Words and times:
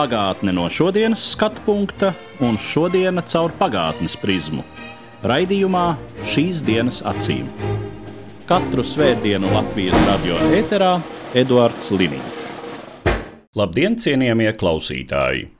Pagātne 0.00 0.54
no 0.56 0.62
šodienas 0.72 1.20
skatu 1.34 1.60
punkta 1.66 2.14
un 2.40 2.54
šodienas 2.56 3.26
caur 3.34 3.52
pagātnes 3.58 4.14
prizmu. 4.16 4.62
Raidījumā 5.28 5.82
šīs 6.24 6.62
dienas 6.64 7.02
acīm. 7.04 7.50
Katru 8.48 8.80
svētdienu 8.80 9.50
Latvijas 9.52 10.06
radio 10.06 10.38
eterā 10.56 10.94
Eduards 11.36 11.90
Liniņš. 11.92 12.38
Labdien, 13.60 13.98
cienījamie 14.00 14.54
klausītāji! 14.56 15.50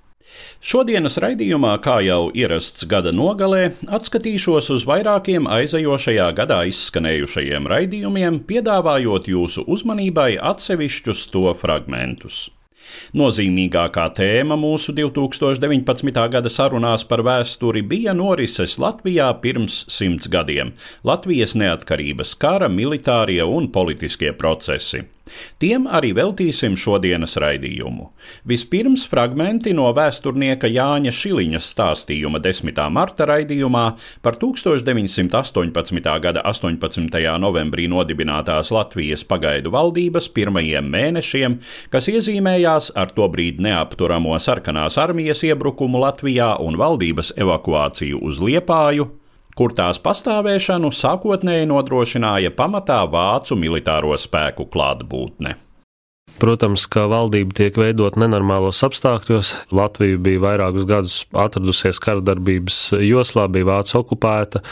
Šodienas 0.65 1.19
raidījumā, 1.21 1.75
kā 1.85 1.99
jau 2.07 2.31
ierasts 2.33 2.87
gada 2.89 3.13
nogalē, 3.13 3.75
atskatīšos 3.93 4.71
uz 4.73 4.87
vairākiem 4.89 5.51
aizejošajā 5.53 6.31
gadā 6.39 6.63
izskanējušajiem 6.71 7.69
raidījumiem, 7.75 8.41
piedāvājot 8.49 9.29
jūsu 9.35 9.67
uzmanībai 9.69 10.31
atsevišķus 10.55 11.27
to 11.35 11.53
fragmentus. 11.61 12.47
Nozīmīgākā 13.17 14.07
tēma 14.17 14.59
mūsu 14.61 14.95
2019. 14.97 16.27
gada 16.35 16.53
sarunās 16.53 17.05
par 17.05 17.25
vēsturi 17.27 17.83
bija 17.87 18.15
norises 18.17 18.79
Latvijā 18.83 19.31
pirms 19.43 19.85
simts 19.89 20.31
gadiem- 20.31 20.75
Latvijas 21.11 21.57
neatkarības 21.57 22.37
kara, 22.39 22.69
militārie 22.69 23.43
un 23.43 23.69
politiskie 23.69 24.33
procesi. 24.33 25.05
Tiem 25.63 25.87
arī 25.91 26.13
veltīsim 26.17 26.77
šodienas 26.79 27.37
raidījumu. 27.41 28.09
Vispirms 28.49 29.07
fragmenti 29.11 29.75
no 29.77 29.89
vēsturnieka 29.97 30.71
Jāņa 30.71 31.13
Šiliņa 31.15 31.61
stāstījuma 31.65 32.41
10. 32.43 32.81
marta 32.93 33.27
raidījumā 33.31 33.85
par 34.25 34.39
1918. 34.41 36.11
gada 36.25 36.45
18. 36.49 37.21
novembrī 37.45 37.87
nodibinātās 37.91 38.73
Latvijas 38.75 39.25
pagaidu 39.29 39.73
valdības 39.75 40.31
pirmajiem 40.35 40.91
mēnešiem, 40.91 41.61
kas 41.93 42.11
iezīmējās 42.13 42.93
ar 42.99 43.15
to 43.15 43.29
brīdi 43.31 43.65
neapturamo 43.69 44.37
sarkanās 44.41 44.99
armijas 45.01 45.45
iebrukumu 45.47 46.01
Latvijā 46.07 46.55
un 46.65 46.79
valdības 46.81 47.35
evakuāciju 47.41 48.23
uz 48.27 48.41
Liepāju, 48.43 49.11
kur 49.59 49.75
tās 49.77 50.01
pastāvēšanu 50.03 50.93
sākotnēji 50.95 51.69
nodrošināja 51.71 52.53
pamatā 52.57 53.03
vācu 53.11 53.59
militāro 53.59 54.17
spēku 54.19 54.69
klātbūtne. 54.71 55.57
Protams, 56.41 56.87
ka 56.89 57.03
valdība 57.11 57.53
tiek 57.59 57.77
veidot 57.77 58.15
nenormālos 58.17 58.79
apstākļos. 58.87 59.51
Latvija 59.77 60.17
bija 60.25 60.41
vairākus 60.41 60.87
gadus 60.89 61.17
atradusies 61.37 62.01
kara 62.01 62.23
darbības 62.25 62.79
joslā, 63.05 63.45
bija 63.53 63.69
vācu 63.69 63.99
okupēta, 64.01 64.63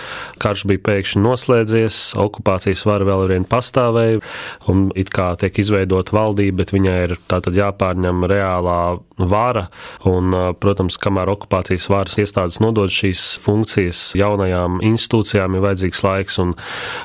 karš 0.41 0.64
bija 0.70 0.80
pēkšņi 0.86 1.20
noslēdzies, 1.27 1.98
okupācijas 2.24 2.86
vara 2.89 3.08
vēl 3.11 3.27
ar 3.27 3.34
vienu 3.34 3.48
pastāvēja, 3.52 4.22
un 4.72 4.86
it 4.96 5.12
kā 5.12 5.34
tiek 5.41 5.61
izveidota 5.61 6.16
valdība, 6.16 6.62
bet 6.62 6.72
viņai 6.72 6.96
ir 7.05 7.14
tātad 7.28 7.61
jāpārņem 7.61 8.24
reālā 8.33 8.80
vara, 9.19 9.66
un, 10.08 10.33
protams, 10.62 10.96
kamēr 11.02 11.34
okupācijas 11.34 11.89
varas 11.91 12.16
iestādes 12.22 12.61
nodod 12.62 12.92
šīs 12.94 13.34
funkcijas 13.42 14.02
jaunajām 14.19 14.80
institūcijām, 14.89 15.58
ir 15.58 15.64
vajadzīgs 15.66 16.05
laiks, 16.06 16.39
un 16.42 16.55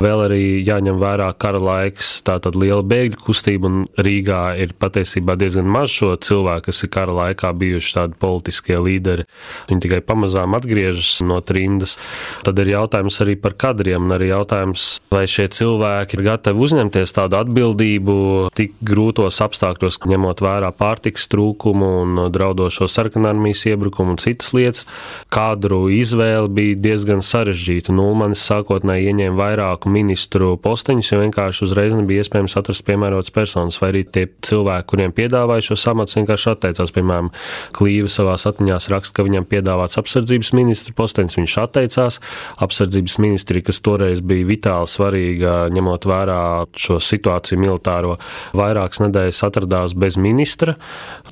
vēl 0.03 0.25
arī 0.29 0.43
jāņem 0.63 1.01
vērā 1.01 1.31
kara 1.41 1.59
laiks, 1.59 2.15
tātad 2.27 2.55
liela 2.59 2.85
bēgļu 2.85 3.23
kustība, 3.25 3.71
un 3.71 3.87
Rīgā 3.97 4.52
ir 4.59 4.73
patiesībā 4.79 5.35
diezgan 5.39 5.67
maz 5.69 5.93
šo 5.93 6.13
cilvēku, 6.15 6.67
kas 6.69 6.83
ir 6.85 6.91
kara 6.93 7.15
laikā 7.17 7.51
bijuši 7.57 7.95
tādi 7.97 8.17
politiskie 8.19 8.77
līderi. 8.79 9.25
Viņi 9.69 9.85
tikai 9.85 10.01
pamazām 10.05 10.55
atgriežas 10.57 11.21
no 11.25 11.39
trindas. 11.45 11.97
Tad 12.45 12.59
ir 12.63 12.73
jautājums 12.73 13.19
arī 13.23 13.35
par 13.39 13.55
kadriem, 13.59 14.07
un 14.07 14.15
arī 14.15 14.29
jautājums, 14.31 14.87
vai 15.13 15.25
šie 15.29 15.47
cilvēki 15.53 16.17
ir 16.17 16.25
gatavi 16.27 16.63
uzņemties 16.67 17.15
tādu 17.15 17.39
atbildību 17.39 18.17
tik 18.57 18.75
grūtos 18.85 19.39
apstākļos, 19.45 20.01
ņemot 20.09 20.43
vērā 20.43 20.71
pārtiks 20.77 21.29
trūkumu 21.31 21.91
un 22.03 22.23
draudošo 22.33 22.87
sarkanarmijas 22.91 23.65
iebrukumu 23.71 24.15
un 24.15 24.21
citas 24.21 24.53
lietas. 24.55 24.87
Kadru 25.33 25.87
izvēle 25.93 26.51
bija 26.53 26.79
diezgan 26.89 27.23
sarežģīta. 27.25 27.93
Nulmanis 27.95 28.43
sākotnēji 28.49 29.11
ieņēma 29.11 29.39
vairāku 29.39 29.91
ministru 29.93 30.53
posteņus, 30.61 31.13
jo 31.13 31.21
vienkārši 31.23 31.67
uzreiz 31.67 31.95
nebija 31.97 32.23
iespējams 32.23 32.57
atrast 32.59 32.85
piemērotas 32.87 33.33
personas, 33.33 33.79
vai 33.81 33.93
arī 33.93 34.03
tie 34.05 34.27
cilvēki, 34.43 34.87
kuriem 34.89 35.13
piedāvāja 35.15 35.67
šo 35.69 35.77
amatu, 35.91 36.17
vienkārši 36.19 36.49
atteicās. 36.53 36.93
Piemēram, 36.95 37.29
Klīva 37.75 38.09
savā 38.11 38.35
atmiņās 38.37 38.89
raksta, 38.93 39.17
ka 39.17 39.27
viņam 39.27 39.47
piedāvāts 39.49 39.99
apsardzības 40.01 40.53
ministra 40.57 40.95
postenis, 40.97 41.37
viņš 41.39 41.57
atteicās. 41.63 42.19
Apsardzības 42.63 43.17
ministri, 43.23 43.63
kas 43.65 43.81
toreiz 43.85 44.23
bija 44.25 44.47
vitāli 44.49 44.89
svarīga, 44.89 45.55
ņemot 45.73 46.07
vērā 46.09 46.41
šo 46.79 46.99
situāciju 47.03 47.61
militāro, 47.61 48.17
vairākas 48.57 49.03
nedēļas 49.05 49.43
atradās 49.49 49.97
bez 49.97 50.17
ministra. 50.21 50.77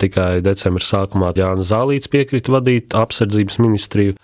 Tikai 0.01 0.44
decembra 0.45 0.85
sākumā 0.85 1.33
Jānis 1.38 1.72
Zālīts 1.72 2.12
piekrita 2.12 2.53
vadīt 2.57 2.95
apsardzības 2.97 3.59
ministriju. 3.63 4.18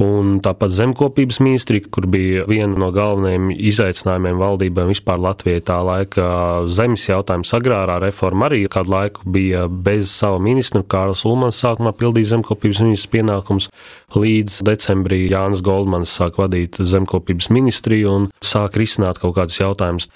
Un 0.00 0.38
tāpat 0.40 0.72
zemkopības 0.72 1.42
ministrija, 1.44 1.84
kur 1.92 2.06
bija 2.08 2.46
viena 2.48 2.72
no 2.80 2.88
galvenajiem 2.94 3.50
izaicinājumiem 3.52 4.38
valdībām 4.40 4.88
vispār 4.88 5.20
Latvijai 5.20 5.60
tā 5.68 5.76
laika 5.84 6.24
zemes 6.72 7.04
jautājums, 7.04 7.52
agrārā 7.56 7.98
reforma 8.00 8.48
arī 8.48 8.62
kādu 8.72 8.94
laiku 8.94 9.28
bija 9.28 9.66
bez 9.68 10.08
sava 10.14 10.40
ministra. 10.40 10.80
Kārls 10.80 11.26
Ulmans 11.28 11.60
sākumā 11.60 11.92
pildīja 11.98 12.32
zemkopības 12.32 12.80
ministra 12.86 13.12
pienākumus, 13.18 13.68
līdz 14.16 14.62
decembrī 14.70 15.26
Jānis 15.28 15.60
Goldmans 15.66 16.16
sāk 16.16 16.40
vadīt 16.40 16.80
zemkopības 16.80 17.50
ministriju 17.52 18.14
un 18.16 18.30
sāk 18.40 18.80
risināt 18.80 19.20
kaut 19.20 19.36
kādus 19.36 19.60
jautājumus. 19.60 20.08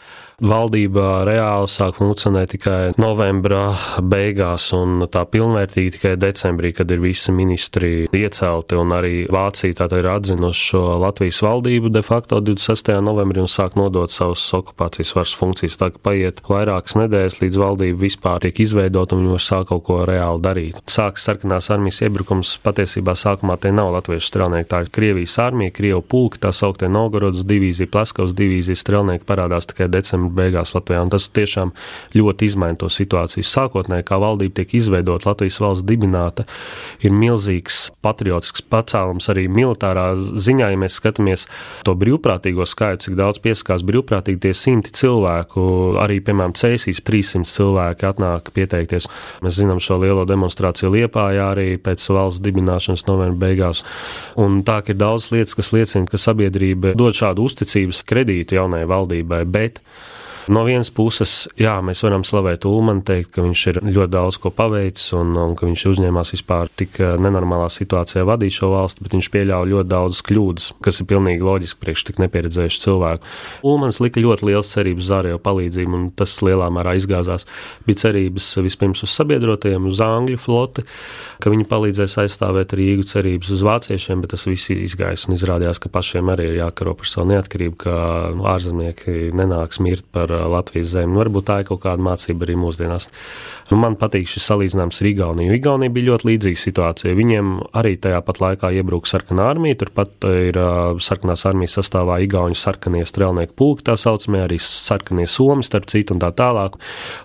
Valdība 0.42 1.22
reāli 1.28 1.68
sāk 1.70 2.00
funkcionēt 2.00 2.54
tikai 2.56 2.78
novembra 2.98 3.74
beigās, 4.02 4.66
un 4.74 5.06
tā 5.12 5.22
pilnvērtīgi 5.30 5.94
tikai 5.94 6.14
decembrī, 6.18 6.72
kad 6.74 6.90
ir 6.90 7.02
visi 7.04 7.30
ministri 7.34 7.92
iecelti, 8.10 8.74
un 8.78 8.94
arī 8.96 9.12
Vācija 9.30 9.78
tātad 9.78 10.02
ir 10.02 10.08
atzinusi 10.10 10.66
šo 10.70 10.82
Latvijas 10.98 11.38
valdību 11.44 11.92
de 11.94 12.02
facto 12.02 12.40
26. 12.42 12.90
novembrī 13.04 13.44
un 13.44 13.50
sāk 13.50 13.78
nodot 13.78 14.10
savus 14.10 14.42
okupācijas 14.58 15.14
varas 15.14 15.36
funkcijas. 15.38 15.78
Tā 15.78 15.90
kā 15.94 16.02
paiet 16.10 16.42
vairākas 16.50 16.98
nedēļas, 16.98 17.38
līdz 17.44 17.60
valdība 17.62 18.02
vispār 18.02 18.42
tiek 18.42 18.58
izveidota 18.66 19.14
un 19.14 19.28
viņi 19.28 19.40
sākt 19.44 19.70
kaut 19.70 19.86
ko 19.86 20.00
reāli 20.08 20.42
darīt. 20.42 20.82
Sākas 20.90 21.28
sarkanās 21.28 21.70
armijas 21.74 22.02
iebrukums, 22.02 22.56
patiesībā 22.64 23.14
sākumā 23.18 23.56
tie 23.62 23.70
nav 23.74 23.92
latviešu 23.94 24.32
strelnieki, 24.32 24.70
tā 24.72 24.82
ir 24.82 24.92
Krievijas 24.94 25.38
armija, 25.46 25.74
Krievu 25.78 26.02
pulki, 26.02 26.42
tā 26.42 26.50
sauktie 26.54 26.90
Novgorodas 26.90 27.46
divīzija, 27.46 27.90
Plaskavas 27.94 28.34
divīzija 28.36 28.82
strelnieki 28.82 29.26
parādās 29.28 29.70
tikai 29.70 29.88
decembrī 29.92 30.23
beigās 30.34 30.74
Latvijā. 30.76 31.02
Un 31.04 31.12
tas 31.12 31.28
tiešām 31.34 31.72
ļoti 32.16 32.48
izmaina 32.48 32.78
to 32.80 32.90
situāciju. 32.92 33.44
Sākotnēji, 33.46 34.06
kā 34.08 34.18
valdība 34.22 34.60
tiek 34.60 34.76
izveidota, 34.80 35.30
Latvijas 35.30 35.60
valsts 35.62 35.86
dibināta, 35.88 36.46
ir 37.04 37.14
milzīgs 37.14 37.90
patriotisks 38.04 38.64
pacēlums 38.70 39.28
arī 39.32 39.46
militārā 39.52 40.12
ziņā, 40.18 40.70
ja 40.72 40.80
mēs 40.80 40.98
skatāmies 41.00 41.46
to 41.86 41.94
brīvprātīgo 41.98 42.66
skaitu, 42.68 43.08
cik 43.08 43.18
daudz 43.18 43.40
piesakās 43.44 43.84
brīvprātīgi 43.86 44.42
tie 44.46 44.54
simti 44.56 44.94
cilvēku, 44.94 45.64
arī, 46.02 46.20
piemēram, 46.24 46.54
Cēsīs 46.58 47.02
300 47.04 47.50
cilvēki 47.50 48.08
atnāk 48.08 48.50
pieteikties. 48.54 49.08
Mēs 49.44 49.58
zinām 49.60 49.82
šo 49.82 49.98
lielo 50.02 50.24
demonstrāciju 50.28 50.92
Liepājā 50.94 51.50
arī 51.52 51.68
pēc 51.82 52.04
valsts 52.14 52.42
dibināšanas 52.44 53.06
novembra 53.08 53.48
beigās. 53.48 53.84
Un 54.40 54.62
tā 54.66 54.80
ir 54.88 54.98
daudz 55.00 55.30
lietas, 55.34 55.56
kas 55.58 55.72
liecina, 55.74 56.08
ka 56.10 56.20
sabiedrība 56.20 56.94
dod 56.98 57.16
šādu 57.16 57.46
uzticības 57.48 58.02
kredītu 58.08 58.58
jaunajai 58.58 58.90
valdībai, 58.90 59.42
bet 59.48 59.80
No 60.52 60.60
vienas 60.66 60.90
puses, 60.92 61.46
jā, 61.56 61.78
mēs 61.80 62.02
varam 62.04 62.24
slavēt 62.26 62.66
Ulmanu, 62.68 63.00
teikt, 63.06 63.30
ka 63.32 63.44
viņš 63.44 63.60
ir 63.70 63.78
ļoti 63.86 64.12
daudz 64.12 64.36
ko 64.42 64.50
paveicis 64.52 65.14
un, 65.16 65.30
un 65.40 65.54
ka 65.56 65.64
viņš 65.64 65.84
uzņēmās 65.88 66.34
vispār 66.34 66.68
tik 66.68 66.98
nenormālā 67.00 67.70
situācijā 67.72 68.26
vadīt 68.28 68.52
šo 68.58 68.68
valsti, 68.74 69.06
bet 69.06 69.16
viņš 69.16 69.30
pieļāva 69.32 69.70
ļoti 69.70 69.88
daudzas 69.88 70.20
kļūdas, 70.28 70.66
kas 70.84 71.00
ir 71.00 71.08
pilnīgi 71.08 71.46
loģiski 71.48 71.80
priekš 71.80 72.04
tik 72.10 72.20
nepieredzējušu 72.20 72.82
cilvēku. 72.82 73.30
Ulmans 73.64 74.00
lika 74.04 74.20
ļoti 74.20 74.50
liels 74.50 74.72
cerības 74.74 75.06
uz 75.06 75.14
ārējo 75.16 75.40
palīdzību, 75.46 75.96
un 75.96 76.04
tas 76.18 76.36
lielā 76.44 76.68
mērā 76.76 76.92
izgāzās. 77.00 77.48
Bija 77.88 78.02
cerības 78.04 78.50
vispirms 78.66 79.04
uz 79.06 79.16
sabiedrotajiem, 79.16 79.88
uz 79.88 80.02
Angļu 80.04 80.42
floti, 80.44 80.84
ka 81.40 81.54
viņi 81.54 81.68
palīdzēs 81.72 82.18
aizstāvēt 82.20 82.76
Rīgu, 82.76 83.08
cerības 83.08 83.54
uz 83.56 83.64
vāciešiem, 83.64 84.20
bet 84.20 84.34
tas 84.36 84.44
viss 84.50 84.68
ir 84.74 84.84
izgājis 84.84 85.24
un 85.24 85.38
izrādījās, 85.38 85.80
ka 85.80 85.92
pašiem 85.92 86.28
arī 86.36 86.50
ir 86.52 86.60
jākaro 86.60 86.96
par 87.00 87.08
savu 87.08 87.32
neatkarību, 87.32 87.80
ka 87.86 87.96
nu, 88.36 88.44
ārzemnieki 88.52 89.32
nenāks 89.36 89.80
mirt 89.84 90.04
par 90.12 90.33
Latvijas 90.52 90.92
zemi. 90.94 91.12
Nu, 91.14 91.22
varbūt 91.22 91.48
tā 91.48 91.60
ir 91.62 91.68
kaut 91.68 91.82
kāda 91.84 92.04
mācība 92.04 92.46
arī 92.46 92.56
mūsdienās. 92.60 93.08
Nu, 93.70 93.78
man 93.80 93.96
patīk 94.00 94.28
šis 94.28 94.46
salīdzinājums 94.50 95.00
ar 95.00 95.08
Igauniju. 95.10 95.54
Igaunija 95.56 95.94
bija 95.94 96.10
ļoti 96.10 96.28
līdzīga 96.30 96.60
situācija. 96.60 97.16
Viņiem 97.16 97.52
arī 97.76 97.94
tajā 98.00 98.20
pat 98.26 98.40
laikā 98.42 98.72
iebruka 98.76 99.08
sarkanā 99.08 99.46
armija. 99.54 99.78
Turpat 99.80 100.26
ir 100.28 100.58
uh, 100.60 100.98
sarkanās 101.02 101.46
armijas 101.48 101.78
sastāvā 101.78 102.18
Igaunijas 102.24 102.64
sarkanie 102.66 103.04
strēlnieku 103.08 103.56
pulki, 103.58 103.86
tā 103.88 103.96
saucamie 104.00 104.42
arī 104.44 104.58
sarkanie 104.60 105.26
somi, 105.30 105.64
starp 105.66 105.88
citu, 105.92 106.16
un 106.16 106.22
tā 106.22 106.30
tālāk. 106.36 106.76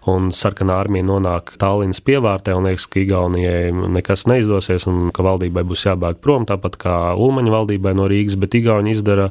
Un 0.09 0.31
sarkanā 0.35 0.79
armija 0.79 1.07
nonāk 1.09 1.55
Tallinas 1.59 2.01
pievārtē 2.05 2.55
un 2.57 2.69
liekas, 2.69 2.87
ka 2.89 3.01
Igaunijai 3.03 3.73
nekas 3.97 4.25
neizdosies 4.29 4.87
un 4.89 5.09
ka 5.15 5.25
valdībai 5.25 5.65
būs 5.67 5.85
jābēg 5.89 6.21
prom, 6.23 6.47
tāpat 6.49 6.79
kā 6.79 6.95
Ulmaņa 7.19 7.53
valdībai 7.53 7.95
no 7.97 8.07
Rīgas, 8.09 8.37
bet 8.39 8.55
Igauni 8.59 8.95
izdara 8.95 9.29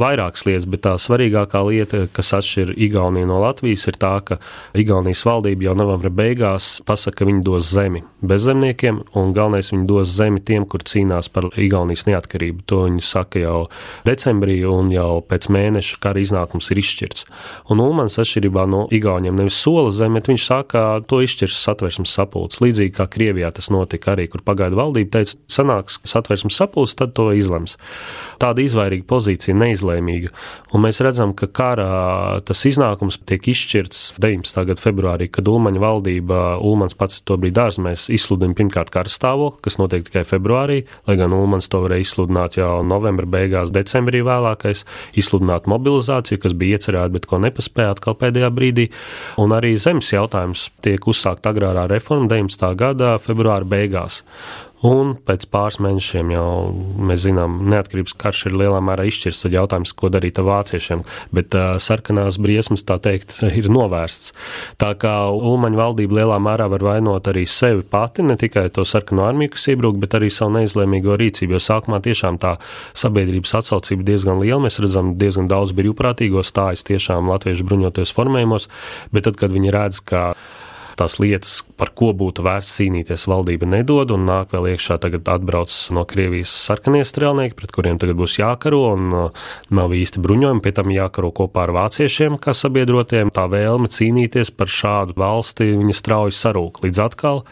vairākas 0.00 0.46
lietas. 0.48 0.68
Bet 0.70 0.84
tā 0.86 0.94
svarīgākā 1.00 1.62
lieta, 1.66 2.04
kas 2.14 2.32
atšķir 2.38 2.74
Igauniju 3.14 3.26
no 3.30 3.40
Latvijas, 3.40 3.86
ir 3.86 3.96
tā, 4.00 4.18
ka 4.26 4.38
Igaunijas 4.74 5.22
valdība 5.26 5.68
jau 5.68 5.74
novembra 5.78 6.10
beigās 6.10 6.80
pasaka, 6.86 7.20
ka 7.20 7.28
viņi 7.28 7.44
dos 7.46 7.68
zemi 7.70 8.02
bezzemniekiem, 8.26 9.04
un 9.14 9.32
galvenais 9.36 9.70
viņi 9.70 9.86
dos 9.86 10.10
zemi 10.10 10.42
tiem, 10.42 10.64
kur 10.66 10.82
cīnās 10.82 11.30
par 11.30 11.46
Igaunijas 11.54 12.06
neatkarību. 12.08 12.64
To 12.66 12.84
viņi 12.88 13.04
saka 13.06 13.38
jau 13.38 13.60
decembrī, 14.06 14.56
un 14.66 14.90
jau 14.90 15.20
pēc 15.22 15.46
mēneša 15.46 16.00
kara 16.02 16.22
iznākums 16.24 16.72
ir 16.72 16.80
izšķirts. 16.82 17.26
Un 17.70 17.82
Ulmans 17.84 18.18
atšķirībā 18.18 18.66
no 18.66 18.88
Igauniem 18.90 19.38
nevis 19.38 19.60
sola 19.62 19.92
zemi, 19.94 20.18
bet 20.18 20.32
viņš 20.32 20.48
saka, 20.48 20.64
ka 20.74 21.06
to 21.06 21.20
izšķirs 21.22 21.60
satversmes 21.68 22.10
sapulcs. 22.18 22.58
Līdzīgi 22.64 22.96
kā 22.98 23.06
Krievijā 23.10 23.52
tas 23.54 23.70
notika 23.70 24.14
arī, 24.16 24.26
kur 24.32 24.42
pagaidu 24.42 24.80
valdība 24.80 25.20
teica, 25.20 25.38
sanāks 25.46 26.00
satversmes 26.02 26.58
sapulcs, 26.58 26.96
tad 26.98 27.14
to 27.14 27.30
izlems. 27.36 27.78
Tāda 28.42 28.64
izvairīga 28.64 29.06
pozīcija, 29.06 29.54
neizlēmīga. 29.60 30.32
Un 30.74 30.82
mēs 30.88 30.98
redzam, 31.04 31.36
ka 31.36 31.46
kara 31.46 31.88
tas 32.48 32.64
iznākums 32.68 33.03
tiek 33.28 33.46
izšķirts 33.52 34.00
19. 34.22 34.64
gada 34.70 34.80
februārī, 34.80 35.28
kad 35.32 35.48
Ulmaņa 35.50 35.82
valdība 35.82 36.40
Ulmans 36.64 36.96
pats 36.98 37.22
to 37.26 37.36
brīdi 37.40 37.56
dārzmēs 37.58 38.06
izsludina 38.14 38.56
pirmkārt 38.58 38.92
karstāvokli, 38.94 39.62
kas 39.64 39.78
notiek 39.80 40.06
tikai 40.06 40.24
februārī, 40.28 40.82
lai 41.08 41.16
gan 41.20 41.34
Ulmans 41.36 41.70
to 41.72 41.82
varēja 41.84 42.06
izsludināt 42.06 42.58
jau 42.60 42.82
novembra 42.86 43.28
beigās, 43.36 43.72
decembrī 43.74 44.24
vēlākais, 44.26 44.84
izsludināt 45.20 45.68
mobilizāciju, 45.70 46.42
kas 46.42 46.56
bija 46.58 46.78
iecerēta, 46.78 47.14
bet 47.16 47.28
ko 47.30 47.40
nepaspēja 47.44 47.96
atkal 47.96 48.18
pēdējā 48.20 48.52
brīdī. 48.54 48.90
Un 49.40 49.54
arī 49.56 49.74
zemes 49.80 50.12
jautājums 50.14 50.68
tiek 50.84 51.08
uzsākt 51.10 51.48
agrārā 51.50 51.88
reforma 51.90 52.30
19. 52.32 52.70
gada 52.80 53.16
februāra 53.22 53.68
beigās. 53.68 54.22
Un 54.84 55.14
pēc 55.16 55.46
pāris 55.48 55.78
mēnešiem 55.80 56.34
jau 56.34 56.48
mēs 57.08 57.22
zinām, 57.24 57.56
neatkarības 57.72 58.12
karš 58.20 58.42
ir 58.50 58.56
lielā 58.60 58.82
mērā 58.84 59.06
izšķirs. 59.08 59.38
Tad 59.46 59.54
jautājums, 59.56 59.94
ko 59.96 60.10
darīt 60.12 60.36
ar 60.42 60.44
vāciešiem. 60.50 61.04
Bet 61.32 61.56
uh, 61.56 61.78
sarkanās 61.80 62.36
briesmas, 62.42 62.84
tā 62.84 62.98
teikt, 63.00 63.38
ir 63.60 63.70
novērsts. 63.72 64.34
Tā 64.80 64.90
kā 65.00 65.14
Ulmaņa 65.32 65.80
valdība 65.80 66.18
lielā 66.18 66.36
mērā 66.44 66.66
var 66.72 66.84
vainot 66.84 67.30
arī 67.32 67.46
sevi 67.48 67.80
pati, 67.88 68.26
ne 68.28 68.36
tikai 68.40 68.66
to 68.76 68.84
sarkano 68.84 69.24
armiju, 69.24 69.54
kas 69.54 69.64
iebruk, 69.72 69.96
bet 70.02 70.18
arī 70.18 70.28
savu 70.28 70.52
neizlēmīgo 70.58 71.16
rīcību. 71.20 71.56
Jo 71.56 71.62
sākumā 71.64 72.02
tiešām 72.04 72.36
tā 72.42 72.58
sabiedrības 72.92 73.56
atsaucība 73.62 74.04
diezgan 74.10 74.42
liela. 74.42 74.60
Mēs 74.66 74.82
redzam, 74.84 75.14
diezgan 75.20 75.48
daudz 75.48 75.72
brīvprātīgo 75.78 76.44
stājas 76.44 76.84
tiešām 76.84 77.32
latviešu 77.32 77.64
bruņoties 77.70 78.12
formējumos, 78.12 78.68
bet 79.16 79.30
tad, 79.30 79.40
kad 79.40 79.56
viņi 79.56 79.72
redz, 79.72 80.04
ka 80.04 80.26
tās 80.98 81.18
lietas, 81.22 81.58
par 81.78 81.92
ko 81.96 82.12
būtu 82.16 82.44
vērts 82.44 82.72
cīnīties, 82.78 83.26
valdība 83.30 83.68
nedod, 83.70 84.12
un 84.14 84.26
nāk 84.28 84.54
vēl 84.54 84.72
iekšā 84.74 84.98
tagad 85.02 85.28
atbrauc 85.30 85.72
no 85.94 86.04
Krievijas 86.08 86.52
sarkanie 86.66 87.02
strēlnieki, 87.06 87.56
pret 87.58 87.74
kuriem 87.74 87.98
tagad 88.02 88.18
būs 88.20 88.38
jākaro, 88.40 88.82
un 88.94 89.14
uh, 89.14 89.44
nav 89.74 89.94
īsti 89.96 90.22
bruņojumi, 90.24 90.62
pie 90.64 90.74
tam 90.76 90.92
jākaro 90.94 91.32
kopā 91.34 91.66
ar 91.66 91.74
vāciešiem, 91.76 92.38
kā 92.42 92.54
sabiedrotiem. 92.56 93.32
Tā 93.34 93.46
vēlme 93.50 93.90
cīnīties 93.92 94.52
par 94.54 94.70
šādu 94.70 95.16
valsti, 95.18 95.72
viņa 95.80 95.96
strauji 95.98 96.36
sarūk. 96.38 96.82
Līdz 96.84 97.02
atkal 97.06 97.42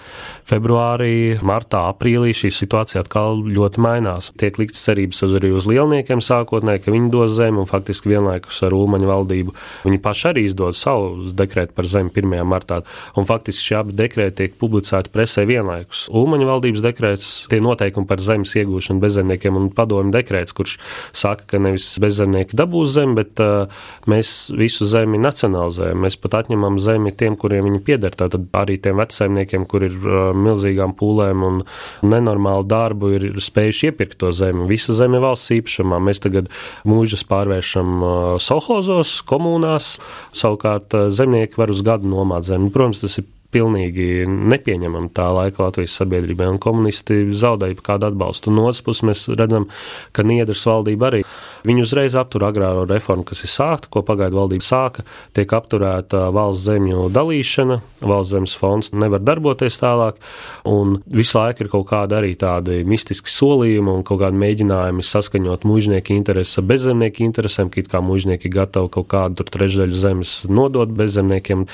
februārī, 0.49 1.39
martā, 1.45 1.85
aprīlī 1.93 2.35
šī 2.37 2.53
situācija 2.55 3.03
atkal 3.05 3.43
ļoti 3.47 3.83
mainās. 3.83 4.33
Tiek 4.41 4.59
likts 4.61 4.83
cerības 4.87 5.23
arī 5.29 5.53
uz 5.57 5.67
lielniekiem 5.71 6.23
sākotnēji, 6.25 6.85
ka 6.85 6.95
viņi 6.95 7.13
dos 7.13 7.35
zemi, 7.37 7.63
un 7.63 7.71
faktiski 7.71 8.13
vienlaikus 8.13 8.63
ar 8.67 8.77
Ulmaņu 8.77 9.09
valdību 9.09 9.55
viņi 9.87 10.01
paši 10.03 10.29
arī 10.33 10.47
izdod 10.49 10.77
savu 10.79 11.33
dekrētu 11.37 11.77
par 11.77 11.89
zemi 11.89 12.13
1. 12.15 12.43
martā. 12.49 12.83
Un 13.19 13.29
faktiski 13.33 13.71
šie 13.71 13.79
abi 13.81 13.97
dekrēti 13.97 14.39
tiek 14.43 14.57
publicēti 14.61 15.13
presē 15.13 15.45
vienlaikus. 15.49 16.07
Ulmaņa 16.13 16.49
valdības 16.49 16.85
dekrēts, 16.85 17.31
tie 17.53 17.61
noteikumi 17.65 18.09
par 18.09 18.23
zemes 18.23 18.53
iegūšanu 18.59 19.03
bezzemniekiem 19.03 19.59
un 19.59 19.71
padomju 19.75 20.15
dekrēts, 20.15 20.55
kurš 20.57 20.77
saka, 21.17 21.47
ka 21.53 21.61
nevis 21.63 21.89
bezzemnieki 22.03 22.59
dabūs 22.59 22.95
zemi, 22.97 23.17
bet 23.21 23.43
uh, 23.43 23.85
mēs 24.11 24.53
visu 24.59 24.87
zemi 24.89 25.21
nacionalizējam. 25.23 26.03
Mēs 26.05 26.19
pat 26.21 26.39
atņemam 26.43 26.79
zemi 26.83 27.15
tiem, 27.17 27.37
kuriem 27.41 27.69
viņi 27.69 27.83
pieder. 27.87 28.17
Tātad 28.19 28.49
arī 28.59 28.79
tiem 28.83 28.99
vecsaimniekiem, 29.01 29.67
kur 29.71 29.87
ir 29.89 29.97
uh, 30.01 30.21
milzīgām 30.37 30.97
pūlēm 30.99 31.47
un 31.49 31.63
nenormālu 32.07 32.67
darbu, 32.69 33.13
ir 33.17 33.29
spējuši 33.43 33.91
iepirkt 33.91 34.19
to 34.23 34.33
zemi. 34.37 34.67
Visa 34.71 34.95
zeme 34.97 35.19
ir 35.19 35.27
valsts 35.27 35.55
īpašumā. 35.57 36.01
Mēs 36.03 36.23
tagad 36.25 36.51
mūžus 36.89 37.25
pārvēršam 37.31 37.93
uh, 37.99 38.13
solhozos, 38.43 39.19
komunās, 39.29 39.95
savukārt 40.37 40.97
uh, 40.99 41.09
zemnieki 41.13 41.61
var 41.61 41.73
uz 41.73 41.83
gadu 41.87 42.11
nomāt 42.11 42.47
zemi. 42.49 42.71
Protams, 42.75 43.03
tas 43.05 43.19
ir 43.21 43.22
pilnīgi 43.53 44.27
nepieņemama 44.29 45.13
tā 45.17 45.29
laika 45.37 45.67
Latvijas 45.67 45.99
sabiedrībai, 46.01 46.51
un 46.55 46.61
komunisti 46.63 47.25
zaudēja 47.37 47.81
kādu 47.85 48.11
atbalstu. 48.11 48.55
No 48.55 48.69
otras 48.71 48.85
puses, 48.85 49.07
mēs 49.09 49.27
redzam, 49.39 49.69
ka 50.17 50.27
Niedras 50.27 50.65
valdība 50.69 51.11
arī 51.13 51.23
Viņi 51.63 51.85
uzreiz 51.85 52.15
aptur 52.19 52.43
agrāro 52.49 52.83
reformu, 52.91 53.23
kas 53.27 53.45
ir 53.47 53.51
sākta, 53.53 53.87
ko 53.93 54.03
pagaidu 54.07 54.41
valdība 54.41 54.67
sāka, 54.67 55.05
tiek 55.37 55.53
apturēta 55.55 56.25
valsts 56.35 56.65
zemju 56.67 57.07
dalīšana, 57.15 57.77
valsts 58.03 58.35
zemes 58.35 58.55
fonds 58.59 58.91
nevar 58.97 59.23
darboties 59.23 59.79
tālāk, 59.79 60.19
un 60.67 60.97
visu 61.07 61.39
laiku 61.39 61.63
ir 61.63 61.71
kaut 61.71 61.87
kādi 61.93 62.19
arī 62.19 62.33
tādi 62.39 62.81
mistiski 62.89 63.31
solījumi 63.31 63.95
un 63.95 64.03
kaut 64.07 64.25
kādi 64.25 64.43
mēģinājumi 64.43 65.07
saskaņot 65.07 65.67
mužnieku 65.69 66.17
intereses 66.17 66.59
ar 66.59 66.67
bezzemnieku 66.73 67.23
interesēm, 67.29 67.71
ka 67.71 67.83
it 67.85 67.93
kā 67.93 68.03
mužnieki 68.03 68.51
gatavi 68.51 68.91
kaut 68.99 69.11
kādu 69.15 69.47
trešdaļu 69.47 70.03
zemes 70.03 70.35
nodot 70.51 70.91
bezzemniekiem. 70.91 71.69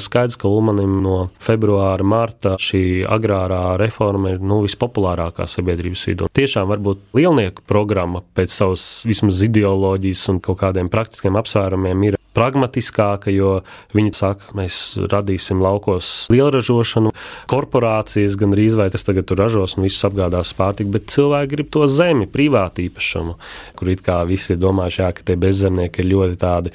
Skaidrs, 0.00 0.40
ka 0.40 0.48
Ulmanim 0.48 1.02
no 1.04 1.23
februāra, 1.42 2.04
marta 2.06 2.54
šī 2.60 3.04
agrārā 3.08 3.76
reforma 3.80 4.34
ir 4.34 4.42
nu, 4.44 4.62
vispopulārākā 4.64 5.46
sabiedrības 5.50 6.08
vidū. 6.10 6.30
Tiešām 6.34 6.70
varbūt 6.72 7.06
lielnieku 7.16 7.64
programma 7.68 8.24
pēc 8.36 8.54
savas 8.54 8.88
vismaz 9.08 9.42
ideoloģijas 9.46 10.28
un 10.32 10.42
kaut 10.44 10.60
kādiem 10.64 10.90
praktiskiem 10.92 11.40
apsvērumiem 11.40 12.08
ir 12.10 12.20
pragmatiskāka, 12.34 13.32
jo 13.32 13.60
viņi 13.94 14.14
saka, 14.16 14.52
mēs 14.58 14.80
radīsim 15.10 15.62
laukos 15.62 16.10
lielražošanu, 16.32 17.12
korporācijas 17.50 18.36
gan 18.40 18.54
drīz 18.54 18.76
vai 18.78 18.88
tas 18.92 19.06
tagad 19.06 19.28
tur 19.28 19.40
ražos 19.42 19.76
un 19.76 19.86
visus 19.86 20.04
apgādās 20.08 20.52
pārtiku, 20.58 20.92
bet 20.96 21.08
cilvēki 21.12 21.52
grib 21.54 21.70
to 21.74 21.86
zemi, 21.90 22.28
privātu 22.30 22.84
īpašumu, 22.84 23.36
kur 23.78 23.92
it 23.92 24.02
kā 24.04 24.20
visi 24.28 24.54
ir 24.54 24.60
domājuši, 24.62 25.02
jā, 25.02 25.10
ka 25.16 25.26
tie 25.30 25.38
bezzemnieki 25.40 26.02
ir 26.02 26.10
ļoti 26.12 26.40
tādi 26.42 26.74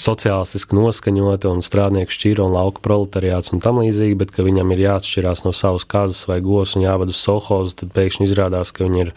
sociālistiski 0.00 0.78
noskaņoti 0.78 1.50
un 1.50 1.64
strādnieku 1.64 2.14
šķīra 2.16 2.46
un 2.46 2.56
lauka 2.56 2.82
proletariāts 2.84 3.54
un 3.54 3.64
tam 3.64 3.82
līdzīgi, 3.82 4.18
bet 4.20 4.34
ka 4.34 4.46
viņam 4.46 4.74
ir 4.74 4.84
jāatšķirās 4.86 5.44
no 5.46 5.54
savas 5.56 5.86
kazas 5.88 6.26
vai 6.30 6.40
gos 6.44 6.76
un 6.78 6.86
jāvada 6.86 7.14
uz 7.14 7.22
sohozu, 7.22 7.76
tad 7.82 7.94
pēkšņi 7.96 8.28
izrādās, 8.28 8.74
ka 8.74 8.86
viņi 8.86 9.06
ir 9.06 9.14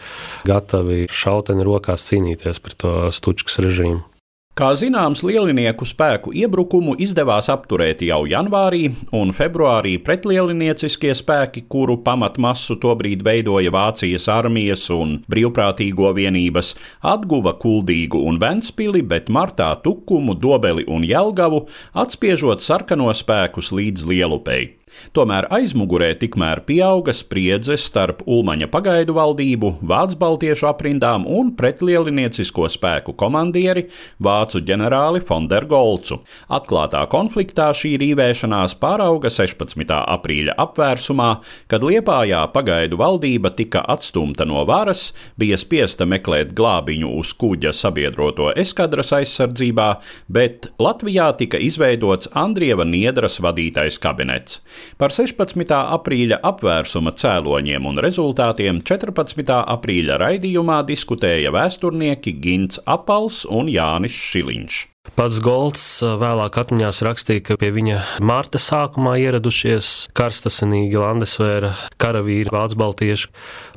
gatavi 0.48 1.06
šauteni 1.10 1.66
rokās 1.66 2.08
cīnīties 2.10 2.62
par 2.64 2.76
to 2.80 2.96
stučkas 3.14 3.62
režīmu. 3.64 4.13
Kā 4.54 4.68
zināms, 4.78 5.24
lielinieku 5.26 5.82
spēku 5.82 6.30
iebrukumu 6.38 6.92
izdevās 7.02 7.48
apturēt 7.50 8.04
jau 8.06 8.20
janvārī, 8.30 8.84
un 9.18 9.32
februārī 9.34 9.96
pretlielinieciskie 9.98 11.10
spēki, 11.18 11.64
kuru 11.66 11.96
pamatmasu 12.06 12.76
tobrīd 12.84 13.24
veidoja 13.26 13.72
Vācijas 13.74 14.28
armijas 14.30 14.84
un 14.94 15.16
brīvprātīgo 15.26 16.12
vienības, 16.14 16.70
atguva 17.02 17.56
Kuldīgu 17.58 18.22
un 18.30 18.38
Ventspili, 18.38 19.02
bet 19.02 19.26
martā 19.26 19.72
Tukumu, 19.82 20.38
Dobeli 20.38 20.86
un 20.86 21.02
Jelgavu, 21.02 21.64
atspiežot 21.90 22.62
sarkano 22.62 23.10
spēkus 23.10 23.74
līdz 23.74 24.06
Lielupei. 24.06 24.83
Tomēr 25.14 25.46
aizmugurē 25.54 26.12
tikmēr 26.18 26.64
pieauga 26.66 27.12
spriedze 27.14 27.76
starp 27.80 28.22
Ulmaņa 28.26 28.68
pagaidu 28.72 29.14
valdību, 29.16 29.70
Vācu 29.84 30.18
baltiešu 30.20 30.68
aprindām 30.70 31.26
un 31.30 31.52
pretlieliniecisko 31.58 32.68
spēku 32.72 33.14
komandieri 33.18 33.86
Vācu 34.22 34.62
ģenerāli 34.66 35.22
Fondergolcu. 35.24 36.20
Atklātā 36.54 37.04
konfliktā 37.12 37.70
šī 37.76 37.94
rīvēšanās 38.02 38.76
pārauga 38.80 39.30
16. 39.32 39.94
aprīļa 40.16 40.56
apvērsumā, 40.64 41.30
kad 41.70 41.84
Liepājā 41.86 42.44
pagaidu 42.54 42.98
valdība 43.00 43.52
tika 43.54 43.84
atstumta 43.94 44.46
no 44.48 44.64
varas, 44.68 45.12
bija 45.38 45.58
spiesta 45.60 46.06
meklēt 46.08 46.54
glābiņu 46.56 47.12
uz 47.20 47.34
kuģa 47.38 47.74
sabiedroto 47.76 48.50
eskadras 48.60 49.12
aizsardzībā, 49.16 49.88
bet 50.28 50.70
Latvijā 50.82 51.30
tika 51.38 51.60
izveidots 51.60 52.30
Andrieva 52.34 52.86
Niedras 52.88 53.40
vadītais 53.44 54.00
kabinets. 54.02 54.60
Par 55.00 55.14
16. 55.14 55.74
aprīļa 55.98 56.40
apvērsuma 56.44 57.14
cēloņiem 57.18 57.90
un 57.90 58.00
rezultātiem 58.04 58.80
14. 58.86 59.60
aprīļa 59.76 60.18
raidījumā 60.22 60.80
diskutēja 60.88 61.54
vēsturnieki 61.54 62.38
Gints 62.40 62.82
Apals 62.86 63.44
un 63.50 63.72
Jānis 63.72 64.16
Šiliņš. 64.32 64.93
Pats 65.14 65.36
Golds 65.38 65.82
vēlāk 66.02 66.56
atmiņās 66.58 66.98
rakstīja, 67.06 67.42
ka 67.46 67.54
pie 67.60 67.68
viņa 67.76 67.98
marta 68.24 68.58
sākumā 68.58 69.12
ieradušies 69.22 70.08
karstasinīgi 70.16 70.98
Landesvēra 70.98 71.70
karavīri, 72.02 72.50
vācu 72.50 72.78
baltieši, 72.80 73.28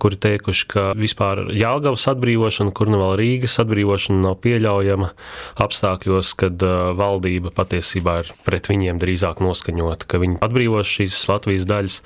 kuri 0.02 0.18
teikuši, 0.24 0.64
ka 0.72 0.86
vispār 0.98 1.44
Jālgavas 1.54 2.08
atbrīvošana, 2.10 2.74
Kurnavala 2.74 3.20
Rīgas 3.22 3.60
atbrīvošana 3.62 4.24
nav 4.24 4.40
pieļaujama 4.42 5.12
apstākļos, 5.68 6.32
kad 6.42 6.66
valdība 6.98 7.54
patiesībā 7.60 8.18
ir 8.24 8.34
pret 8.48 8.72
viņiem 8.72 8.98
drīzāk 9.04 9.44
noskaņota, 9.46 10.10
ka 10.10 10.24
viņi 10.24 10.40
atbrīvos 10.48 10.96
šīs 10.96 11.20
Latvijas 11.30 11.70
daļas 11.70 12.00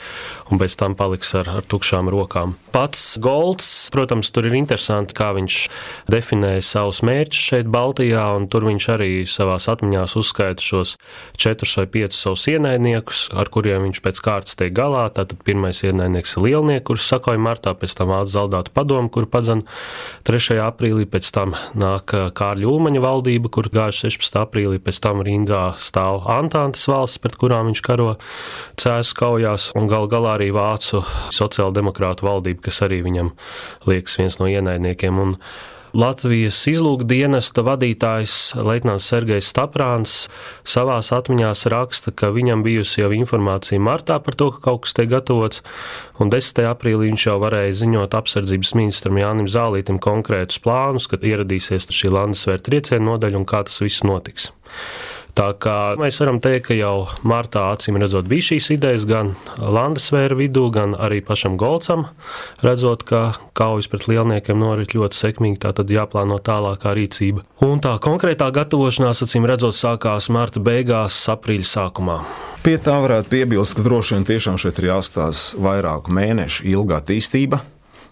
un 0.52 0.60
pēc 0.60 0.78
tam 0.82 0.98
paliks 1.00 1.32
ar, 1.40 1.54
ar 1.62 1.70
tukšām 1.72 2.12
rokām. 2.12 2.58
Pats 2.76 3.16
Golds, 3.24 3.72
protams, 3.96 4.34
tur 4.36 4.52
ir 4.52 4.60
interesanti, 4.60 5.16
kā 5.16 5.32
viņš 5.40 5.64
definēja 6.12 6.68
savus 6.74 7.00
mērķus 7.08 7.48
šeit 7.54 7.72
Baltijā, 7.72 8.28
un 8.36 8.52
tur 8.52 8.68
viņš 8.68 8.92
arī 8.98 9.11
arī 9.12 9.28
savā 9.30 9.58
atmiņā 9.60 10.04
uzskaita 10.18 10.64
šos 10.64 10.96
četrus 11.40 11.76
vai 11.78 11.86
piecus 11.92 12.22
savus 12.24 12.48
ienaidniekus, 12.52 13.30
ar 13.38 13.50
kuriem 13.52 13.86
viņš 13.88 14.02
pēc 14.04 14.22
kārtas 14.24 14.58
tiek 14.60 14.74
galā. 14.76 15.08
Tātad 15.14 15.42
pirmais 15.46 15.82
ienaidnieks 15.84 16.36
ir 16.38 16.46
lielnieks, 16.48 16.86
kurš 16.88 17.08
sakoja 17.10 17.42
martā, 17.42 17.74
pēc 17.78 17.96
tam 17.98 18.14
zaldātu 18.28 18.74
padomu, 18.74 19.10
kur 19.12 19.28
padzana 19.32 19.66
3. 20.28 20.60
aprīlī, 20.64 21.08
pēc 21.10 21.32
tam 21.36 21.56
nāk 21.78 22.14
Kārļa 22.38 22.70
Ulmaņa 22.72 23.04
valdība, 23.04 23.52
kur 23.52 23.70
gājuši 23.72 24.10
16. 24.10 24.40
aprīlī, 24.46 24.82
pēc 24.84 25.02
tam 25.04 25.24
rindā 25.26 25.64
stāv 25.80 26.26
Antantes 26.32 26.88
valsts, 26.90 27.22
pret 27.22 27.38
kurām 27.40 27.72
viņš 27.72 27.84
karo 27.86 28.16
cēsu 28.80 29.18
kaujās, 29.20 29.72
un 29.78 29.90
gal 29.92 30.10
galā 30.12 30.38
arī 30.38 30.52
vācu 30.56 31.04
sociāldemokrātu 31.34 32.28
valdība, 32.28 32.68
kas 32.70 32.84
arī 32.88 33.02
viņam 33.06 33.34
liekas 33.90 34.20
viens 34.22 34.40
no 34.42 34.50
ienaidniekiem. 34.52 35.22
Un 35.22 35.38
Latvijas 35.92 36.56
izlūkdienesta 36.72 37.66
vadītājs 37.68 38.36
Leitnants 38.56 39.10
Sergejs 39.12 39.50
Staprāns 39.52 40.14
savā 40.64 41.02
atmiņā 41.04 41.52
raksta, 41.74 42.14
ka 42.16 42.30
viņam 42.32 42.64
bijusi 42.64 43.02
jau 43.02 43.10
informācija 43.12 43.80
martā 43.84 44.22
par 44.24 44.38
to, 44.40 44.52
ka 44.56 44.64
kaut 44.70 44.86
kas 44.86 44.96
tiek 44.96 45.10
gatavots, 45.12 45.60
un 46.24 46.32
10. 46.32 46.64
aprīlī 46.70 47.12
viņš 47.12 47.28
jau 47.28 47.38
varēja 47.44 47.76
ziņot 47.84 48.16
apsardzības 48.22 48.74
ministram 48.80 49.20
Jānim 49.20 49.52
Zālītam 49.52 50.00
konkrētus 50.00 50.64
plānus, 50.64 51.10
kad 51.12 51.28
ieradīsies 51.28 51.92
šī 51.92 52.14
Landesvēra 52.16 52.64
trieciena 52.64 53.10
nodaļa 53.12 53.42
un 53.42 53.50
kā 53.50 53.66
tas 53.68 53.84
viss 53.84 54.08
notiks. 54.08 54.54
Tā 55.38 55.52
kā 55.62 55.76
mēs 56.00 56.20
varam 56.20 56.42
teikt, 56.44 56.66
ka 56.68 56.76
jau 56.76 57.08
martā 57.28 57.70
acīm 57.72 58.00
redzot 58.02 58.28
bija 58.32 58.52
šīs 58.52 58.68
idejas 58.76 59.06
gan 59.08 59.34
Landesvēra 59.58 60.36
vidū, 60.36 60.66
gan 60.74 60.96
arī 60.98 61.22
pašam 61.24 61.56
Golcam, 61.60 62.08
redzot, 62.66 63.06
ka 63.08 63.22
kaujas 63.58 63.88
pret 63.92 64.10
lielniekiem 64.12 64.60
norit 64.60 64.96
ļoti 64.98 65.18
sekmīgi, 65.18 65.62
tā 65.64 65.72
tad 65.78 65.92
jāplāno 65.94 66.40
tālākā 66.44 66.94
rīcība. 66.98 67.46
Un 67.64 67.80
tā 67.84 67.96
konkrētā 68.04 68.50
gatavošanās, 68.56 69.24
acīm 69.24 69.48
redzot, 69.48 69.78
sākās 69.78 70.28
marta 70.34 70.64
beigās, 70.64 71.20
aprīļa 71.32 71.70
sākumā. 71.72 72.22
Pie 72.66 72.76
tā 72.84 72.98
varētu 73.04 73.32
piebilst, 73.32 73.78
ka 73.78 73.88
droši 73.88 74.18
vien 74.18 74.28
tiešām 74.28 74.60
šeit 74.62 74.82
ir 74.84 74.92
jāstāsta 74.92 75.62
vairāku 75.64 76.12
mēnešu 76.14 76.68
ilga 76.76 77.00
attīstība, 77.00 77.64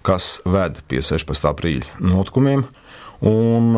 kas 0.08 0.38
ved 0.48 0.80
pie 0.88 1.04
16. 1.04 1.52
aprīļa 1.52 2.00
notikumiem. 2.00 2.64
Un 3.26 3.74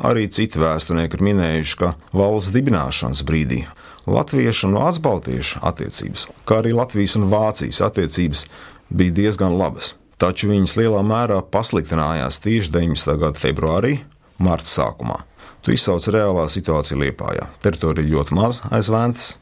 arī 0.00 0.24
citi 0.32 0.60
vēsturnieki 0.60 1.18
ir 1.18 1.24
minējuši, 1.26 1.76
ka 1.80 1.94
valsts 2.16 2.54
dibināšanas 2.54 3.24
brīdī 3.28 3.64
latviešu 4.10 4.70
un 4.70 4.78
vācu 4.80 5.60
attiecības, 5.60 6.26
kā 6.48 6.60
arī 6.62 6.72
Latvijas 6.74 7.16
un 7.20 7.28
Vācijas 7.30 7.82
attiecības 7.84 8.46
bija 8.88 9.16
diezgan 9.20 9.58
labas. 9.58 9.94
Taču 10.20 10.50
viņas 10.50 10.76
lielā 10.76 11.02
mērā 11.04 11.40
pasliktinājās 11.52 12.40
tieši 12.44 12.72
19. 12.72 13.18
gada 13.20 13.40
februārī, 13.40 14.00
marta 14.38 14.68
sākumā. 14.68 15.22
Tu 15.64 15.76
izsauc 15.76 16.08
reālā 16.08 16.46
situācija 16.48 16.98
Liepājā. 17.00 17.48
Teritorija 17.64 18.08
ļoti 18.08 18.36
maza 18.36 18.68
aiz 18.72 18.88
Vēntas, 18.92 19.34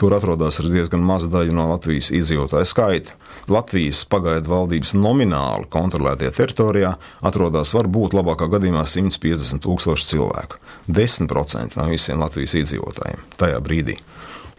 Tur 0.00 0.14
atrodas 0.16 0.56
arī 0.62 0.78
diezgan 0.78 1.02
maza 1.04 1.28
daļa 1.28 1.52
no 1.52 1.66
Latvijas 1.74 2.08
iedzīvotāju 2.16 2.68
skaita. 2.68 3.16
Latvijas 3.50 4.04
pagaidu 4.06 4.52
valdības 4.52 4.92
nomināli 4.94 5.66
kontrolētajā 5.72 6.30
teritorijā 6.36 6.92
atrodas 7.26 7.72
varbūt 7.74 8.14
labākā 8.14 8.46
gadījumā 8.52 8.84
150 8.86 9.64
tūkstoši 9.64 10.06
cilvēku. 10.12 10.60
10% 10.86 11.78
no 11.80 11.88
visiem 11.90 12.22
Latvijas 12.22 12.54
iedzīvotājiem 12.60 13.24
tajā 13.40 13.58
brīdī. 13.64 13.96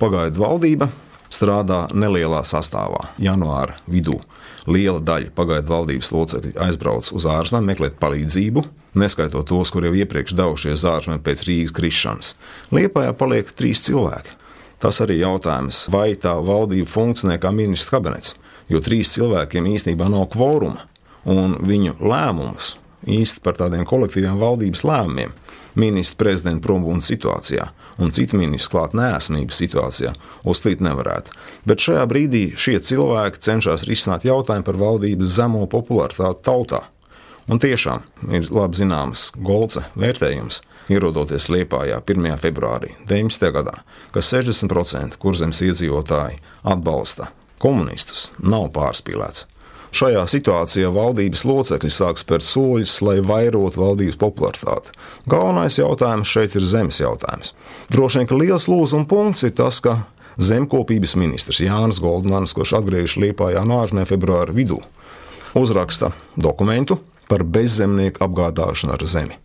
Pagaidu 0.02 0.44
valdība 0.44 0.90
strādā 1.32 1.86
nelielā 1.96 2.44
sastāvā, 2.48 3.14
janvāra 3.22 3.80
vidū. 3.88 4.20
Liela 4.68 5.00
daļa 5.02 5.32
pagaidu 5.36 5.72
valdības 5.72 6.12
locekļu 6.14 6.54
aizbrauc 6.68 7.08
uz 7.16 7.26
ārzemēm 7.32 7.72
meklēt 7.72 7.98
palīdzību, 8.02 8.66
neskaitot 9.00 9.48
tos, 9.50 9.72
kuriem 9.74 9.96
iepriekš 10.04 10.36
devušies 10.38 10.86
ārzemēs 10.92 11.24
pēc 11.26 11.48
Rīgas 11.48 11.76
krišanas. 11.80 12.36
Liepājā 12.76 13.16
paliek 13.18 13.56
trīs 13.56 13.82
cilvēki. 13.88 14.38
Tas 14.82 14.98
arī 15.04 15.20
jautājums, 15.22 15.86
vai 15.94 16.12
tā 16.18 16.36
valdība 16.42 16.90
funkcionē 16.90 17.38
kā 17.42 17.52
ministrs 17.54 17.94
kabinets, 17.94 18.36
jo 18.72 18.82
trīs 18.84 19.12
cilvēkiem 19.16 19.68
īstenībā 19.76 20.08
nav 20.12 20.30
kvoruma, 20.34 20.88
un 21.28 21.58
viņu 21.68 21.98
lēmumus 22.02 22.76
īsti 23.10 23.44
par 23.44 23.58
tādiem 23.60 23.86
kolektīviem 23.88 24.40
valdības 24.42 24.86
lēmumiem, 24.88 25.34
ministra 25.80 26.20
prezidenta 26.26 26.66
prombūnas 26.68 27.08
situācijā 27.12 27.68
un 28.02 28.14
citu 28.16 28.38
ministru 28.40 28.78
klāt 28.78 28.96
nēsamības 28.98 29.60
situācijā 29.62 30.14
uzstīt 30.48 30.82
nevarētu. 30.84 31.34
Bet 31.68 31.84
šajā 31.84 32.06
brīdī 32.10 32.44
šie 32.58 32.80
cilvēki 32.82 33.42
cenšas 33.46 33.86
risināt 33.90 34.26
jautājumu 34.28 34.68
par 34.68 34.80
valdības 34.82 35.36
zemo 35.38 35.68
popularitāti 35.70 36.46
tautā. 36.48 36.86
Un 37.52 37.60
tiešām 37.60 38.06
ir 38.32 38.48
labi 38.54 38.80
zināms 38.80 39.32
Golce 39.44 39.84
vērtējums, 40.00 40.62
ierodoties 40.94 41.50
Liepājā 41.52 42.00
1. 42.06 42.32
februārī 42.42 42.94
19. 43.10 43.52
gadā, 43.58 43.82
ka 44.14 44.24
60% 44.24 45.20
kurzemes 45.22 45.62
iedzīvotāji 45.66 46.40
atbalsta 46.64 47.32
komunistus, 47.62 48.32
nav 48.42 48.70
pārspīlēts. 48.76 49.48
Šajā 49.92 50.22
situācijā 50.32 50.88
valdības 50.96 51.42
locekļi 51.44 51.90
sāk 51.92 52.20
spērt 52.22 52.46
soļus, 52.48 52.94
lai 53.04 53.18
vairotu 53.28 53.82
valdības 53.82 54.16
popularitāti. 54.22 54.94
Galvenais 55.28 55.76
jautājums 55.82 56.32
šeit 56.32 56.56
ir 56.56 56.64
zemes 56.64 57.02
jautājums. 57.02 57.52
Droši 57.92 58.22
vien, 58.22 58.30
ka 58.30 58.40
liels 58.40 58.70
lūzuma 58.72 59.08
punkts 59.12 59.44
ir 59.44 59.52
tas, 59.60 59.82
ka 59.84 59.98
zemkopības 60.40 61.18
ministrs 61.20 61.60
Jānis 61.60 62.00
Goldmans, 62.04 62.56
kurš 62.56 62.78
atgriežas 62.80 63.20
Liepājā 63.20 63.66
no 63.68 63.82
ārzemēm 63.84 64.08
februāra 64.08 64.56
vidū, 64.56 64.80
uzraksta 65.60 66.14
dokumentu 66.40 67.02
par 67.28 67.44
bezzemnieku 67.44 68.24
apgādāšanu 68.24 68.96
ar 68.96 69.08
zemi. 69.08 69.40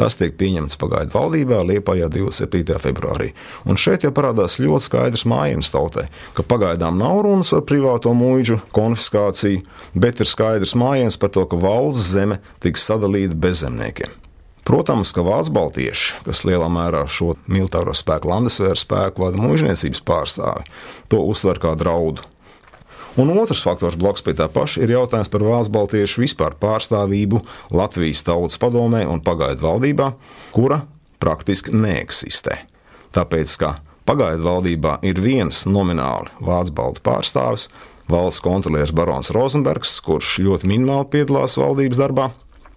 Tas 0.00 0.18
tiek 0.20 0.34
pieņemts 0.40 0.78
pagaidu 0.80 1.14
valdībā 1.14 1.60
Liepājā 1.68 2.10
27. 2.12 2.78
februārī. 2.82 3.32
Un 3.68 3.80
šeit 3.80 4.06
jau 4.06 4.12
parādās 4.14 4.58
ļoti 4.62 4.88
skaidrs 4.88 5.26
mājienas 5.30 5.72
tautai, 5.74 6.08
ka 6.36 6.46
pagaidām 6.46 6.98
nav 7.00 7.22
runas 7.26 7.54
par 7.54 7.64
privāto 7.68 8.14
mūžu 8.16 8.60
konfiskāciju, 8.74 9.62
bet 9.94 10.20
ir 10.20 10.30
skaidrs 10.30 10.76
mājienas 10.78 11.20
par 11.20 11.32
to, 11.34 11.46
ka 11.48 11.60
valsts 11.60 12.12
zeme 12.14 12.42
tiks 12.64 12.86
sadalīta 12.88 13.38
bezzemniekiem. 13.38 14.20
Protams, 14.64 15.10
ka 15.12 15.20
Vācu 15.20 15.52
baltieši, 15.52 16.22
kas 16.24 16.40
lielā 16.48 16.70
mērā 16.72 17.02
šo 17.04 17.34
militāro 17.52 17.92
spēku, 17.92 18.30
landesvēru 18.32 18.80
spēku 18.80 19.26
vada 19.26 19.36
mūžniecības 19.36 20.00
pārstāvi, 20.08 20.64
to 21.12 21.20
uztver 21.20 21.60
kā 21.60 21.74
draudu. 21.76 22.24
Un 23.14 23.30
otrs 23.38 23.62
faktors 23.62 23.94
blakus 23.94 24.24
pie 24.26 24.32
tā 24.34 24.48
paša 24.50 24.82
ir 24.82 24.90
jautājums 24.96 25.30
par 25.30 25.44
Vācu 25.46 25.70
baltiešu 25.76 26.24
vispār 26.24 26.56
pārstāvību 26.58 27.44
Latvijas 27.70 28.24
tautas 28.26 28.58
padomē 28.58 29.04
un 29.06 29.22
pagaidu 29.22 29.62
valdībā, 29.62 30.08
kura 30.54 30.80
praktiski 31.22 31.76
neeksistē. 31.78 32.64
Tāpēc, 33.14 33.54
ka 33.62 33.76
pagaidu 34.08 34.48
valdībā 34.48 34.98
ir 35.06 35.22
viens 35.22 35.62
nomināli 35.70 36.34
Vācu 36.42 36.74
baltu 36.74 37.04
pārstāvis, 37.06 37.68
valsts 38.10 38.42
kontrolieris 38.42 38.90
Barons 38.90 39.30
Rozenbergs, 39.30 40.00
kurš 40.02 40.40
ļoti 40.42 40.74
minimāli 40.74 41.12
piedalās 41.14 41.54
valdības 41.60 42.02
darbā. 42.02 42.32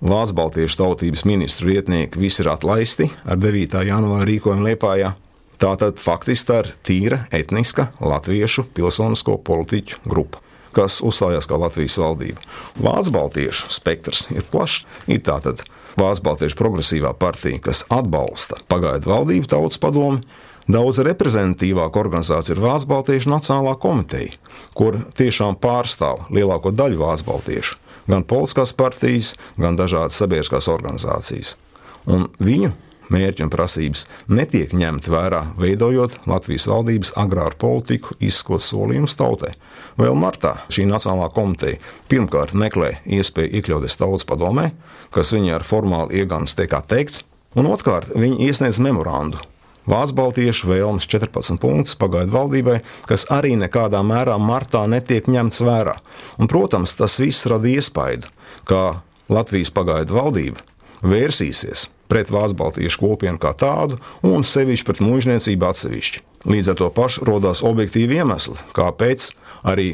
Vācu 0.05 0.37
baltiešu 0.37 0.83
tautības 0.83 1.25
ministru 1.25 1.71
vietnieki 1.71 2.21
visi 2.21 2.43
ir 2.43 2.51
atlaisti 2.53 3.09
ar 3.25 3.41
9. 3.41 3.81
janvāra 3.89 4.29
rīkojumu 4.29 4.69
Liepājā. 4.69 5.15
Tātad 5.57 5.97
faktiski 6.01 6.51
tā 6.51 6.59
ir 6.63 6.73
tīra 6.85 7.23
etniska 7.33 7.91
latviešu 8.03 8.67
pilsonisko 8.77 9.39
politiķu 9.47 10.03
grupa 10.05 10.43
kas 10.77 10.99
uzstājās 11.01 11.47
kā 11.49 11.57
Latvijas 11.57 11.97
valdība. 11.97 12.43
Vācu 12.77 13.13
baltiešu 13.15 13.71
spektrs 13.73 14.27
ir 14.33 14.45
plašs. 14.51 14.83
Ir 15.09 15.23
tātad 15.25 15.63
Vācu 15.97 16.25
baltiešu 16.27 16.59
progresīvā 16.59 17.15
partija, 17.17 17.57
kas 17.69 17.81
atbalsta 17.89 18.59
pagaidu 18.69 19.09
valdību, 19.09 19.49
tautas 19.49 19.81
padomu. 19.81 20.21
Daudz 20.67 20.99
reprezentatīvāka 21.07 21.97
organizācija 22.01 22.53
ir 22.53 22.61
Vācu 22.61 22.89
Baltiešu 22.91 23.31
Nacionālā 23.31 23.77
komiteja, 23.79 24.35
kur 24.75 24.99
tiešām 25.15 25.55
pārstāv 25.63 26.27
lielāko 26.35 26.73
daļu 26.75 26.99
Vācu 26.99 27.29
baltiešu, 27.29 27.77
gan 28.11 28.25
politiskās 28.27 28.75
partijas, 28.75 29.31
gan 29.55 29.79
dažādas 29.79 30.19
sabiedriskās 30.19 30.67
organizācijas. 30.73 31.55
Un 32.03 32.27
viņu 32.43 32.73
mērķi 33.13 33.45
un 33.45 33.51
prasības 33.53 34.05
netiek 34.27 34.73
ņemti 34.75 35.11
vērā, 35.13 35.41
veidojot 35.59 36.19
Latvijas 36.29 36.67
valdības 36.69 37.13
agrāru 37.19 37.57
politiku, 37.61 38.15
izskot 38.19 38.63
solījumus 38.63 39.17
tautai. 39.19 39.53
Vēl 39.97 40.17
martā 40.19 40.57
šī 40.73 40.85
Nacionālā 40.89 41.31
komiteja 41.33 41.81
pirmkārt 42.11 42.53
meklē 42.53 42.97
iespēju 43.05 43.59
iekļauties 43.59 43.97
tautas 43.99 44.27
padomē, 44.29 44.71
kas 45.15 45.33
viņai 45.33 45.55
ar 45.57 45.65
formālu 45.67 46.13
iegānstu 46.19 46.61
tiek 46.61 46.77
atteikts. 46.77 47.23
Un 47.57 47.69
otrkārt, 47.71 48.11
viņi 48.13 48.49
iesniedz 48.49 48.77
memorandu. 48.83 49.41
Vācu 49.87 50.17
baltiešu 50.17 50.67
vēlmes 50.67 51.07
14 51.07 51.61
punktus 51.63 51.95
pagaidu 51.97 52.33
valdībai, 52.35 52.81
kas 53.07 53.23
arī 53.31 53.53
nekādā 53.55 54.01
mērā 54.03 54.35
martā 54.35 54.83
netiek 54.91 55.29
ņemts 55.31 55.63
vērā. 55.63 55.95
Un, 56.37 56.51
protams, 56.51 56.97
tas 56.99 57.15
viss 57.23 57.47
rada 57.47 57.71
iespaidu, 57.71 58.27
ka 58.67 58.99
Latvijas 59.31 59.71
pagaidu 59.71 60.19
valdība 60.19 60.65
vērsīsies 61.07 61.87
pret 62.11 62.31
Vācu 62.33 62.57
baltiešu 62.59 63.01
kopienu 63.03 63.39
kā 63.41 63.53
tādu 63.57 63.99
un 64.25 64.45
sevišķi 64.47 64.87
pret 64.87 65.03
mūžniecību 65.03 65.69
atsevišķi. 65.69 66.23
Līdz 66.47 66.73
ar 66.73 66.79
to 66.81 66.89
pašu 66.95 67.27
radās 67.27 67.63
objektīvi 67.67 68.21
iemesli, 68.21 68.57
kāpēc 68.77 69.31
arī 69.67 69.89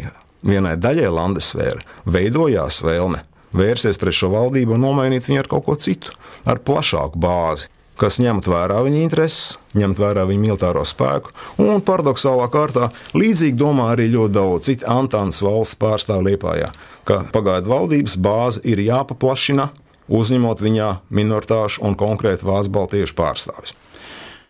vienai 0.46 0.76
daļai 0.78 1.12
Landesvēra 1.14 1.86
veidojās 2.06 2.82
vēlme 2.86 3.24
vērsties 3.54 4.00
pret 4.02 4.18
šo 4.18 4.34
valdību 4.34 4.76
un 4.76 4.86
nomainīt 4.88 5.30
viņu 5.30 5.44
ar 5.44 5.50
kaut 5.52 5.68
ko 5.68 5.78
citu, 5.80 6.14
ar 6.46 6.62
plašāku 6.66 7.22
bāzi 7.22 7.70
kas 8.00 8.18
ņemt 8.22 8.48
vērā 8.50 8.80
viņa 8.86 9.02
intereses, 9.04 9.58
ņemt 9.78 10.00
vērā 10.02 10.26
viņa 10.30 10.42
militāro 10.42 10.84
spēku, 10.88 11.34
un 11.62 11.84
paradoxālā 11.86 12.48
kārtā 12.54 12.90
līdzīgi 13.18 13.58
domā 13.60 13.92
arī 13.94 14.10
ļoti 14.14 14.34
daudz 14.34 14.70
citu 14.70 14.90
Antānas 14.90 15.42
valsts 15.46 15.78
pārstāvju 15.82 16.32
Liepājā, 16.32 16.72
ka 17.08 17.22
pagaidu 17.34 17.72
valdības 17.74 18.18
bāze 18.24 18.64
ir 18.68 18.82
jāpaplašina, 18.84 19.70
uzņemot 20.08 20.64
viņā 20.64 20.90
minoritāšu 21.14 21.84
un 21.88 21.98
konkrēti 22.00 22.48
vācu 22.48 22.74
baltiešu 22.74 23.16
pārstāvis. 23.18 23.76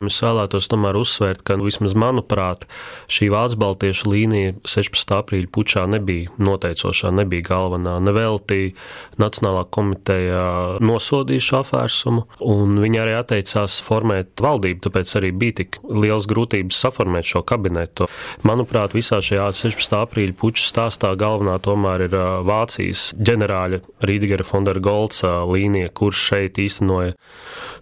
Es 0.10 0.20
vēlētos 0.24 0.68
tomēr 0.72 0.98
uzsvērt, 1.00 1.44
ka 1.48 1.56
vismaz 1.62 1.94
manuprāt, 1.96 2.66
šī 3.12 3.30
Vācu 3.34 3.60
baltiešu 3.62 4.10
līnija 4.12 4.56
16. 4.68 5.14
aprīļa 5.20 5.50
pučā 5.54 5.86
nebija 5.90 6.34
noteicošā, 6.44 7.12
nebija 7.16 7.46
galvenā. 7.48 7.96
Nevelti 8.04 8.74
Nacionālā 9.22 9.64
komiteja 9.74 10.44
nosodīja 10.84 11.46
šo 11.48 11.62
apvērsumu, 11.62 12.26
un 12.50 12.76
viņi 12.84 13.02
arī 13.04 13.16
atteicās 13.20 13.80
formēt 13.86 14.44
valdību, 14.44 14.84
tāpēc 14.88 15.16
arī 15.20 15.32
bija 15.44 15.60
tik 15.62 15.80
liels 15.88 16.28
grūtības 16.30 16.82
saformēt 16.86 17.30
šo 17.30 17.44
kabinetu. 17.48 18.10
Manuprāt, 18.48 18.96
visā 18.98 19.22
šajā 19.24 19.52
16. 19.64 19.98
aprīļa 20.04 20.38
puča 20.40 20.68
stāstā 20.68 21.14
galvenā 21.20 21.56
tomēr 21.64 22.08
ir 22.10 22.18
Vācijas 22.48 23.12
ģenerāļa 23.16 23.82
Rīdgera 24.04 24.48
Fondera 24.48 24.84
Golca 24.84 25.44
līnija, 25.48 25.94
kurš 25.96 26.28
šeit 26.32 26.60
īstenoja 26.62 27.16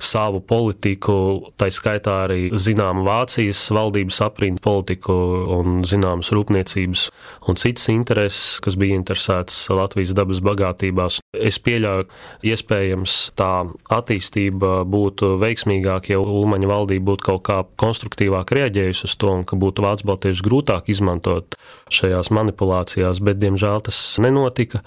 savu 0.01 0.41
politiku, 0.45 1.15
tā 1.57 1.69
skaitā 1.73 2.10
tā 2.11 2.19
arī 2.27 2.41
zinām 2.59 3.05
Vācijas 3.07 3.63
valdības 3.73 4.21
aprindu 4.27 4.63
politiku 4.63 5.15
un 5.57 5.81
zināmas 5.87 6.33
rūpniecības 6.35 7.07
un 7.47 7.59
citas 7.61 7.87
intereses, 7.93 8.59
kas 8.63 8.77
bija 8.79 8.99
interesētas 8.99 9.63
Latvijas 9.71 10.15
dabas 10.17 10.43
bagātībās. 10.43 11.20
Es 11.31 11.61
pieļauju, 11.63 12.09
iespējams, 12.43 13.13
tā 13.39 13.63
attīstība 13.95 14.81
būtu 14.83 15.37
veiksmīgāka, 15.39 16.11
ja 16.11 16.17
Ulmaņa 16.19 16.67
valdība 16.67 17.05
būtu 17.07 17.23
kaut 17.23 17.43
kā 17.47 17.55
konstruktīvāk 17.79 18.49
reaģējusi 18.57 19.05
uz 19.07 19.13
to 19.15 19.29
un 19.31 19.45
ka 19.47 19.55
būtu 19.55 19.85
Vācu 19.85 20.09
baltieši 20.09 20.43
grūtāk 20.43 20.89
izmantot 20.91 21.55
šajās 21.87 22.33
manipulācijās, 22.35 23.21
bet 23.23 23.39
diemžēl 23.39 23.79
tas 23.87 23.99
nenotika. 24.19 24.81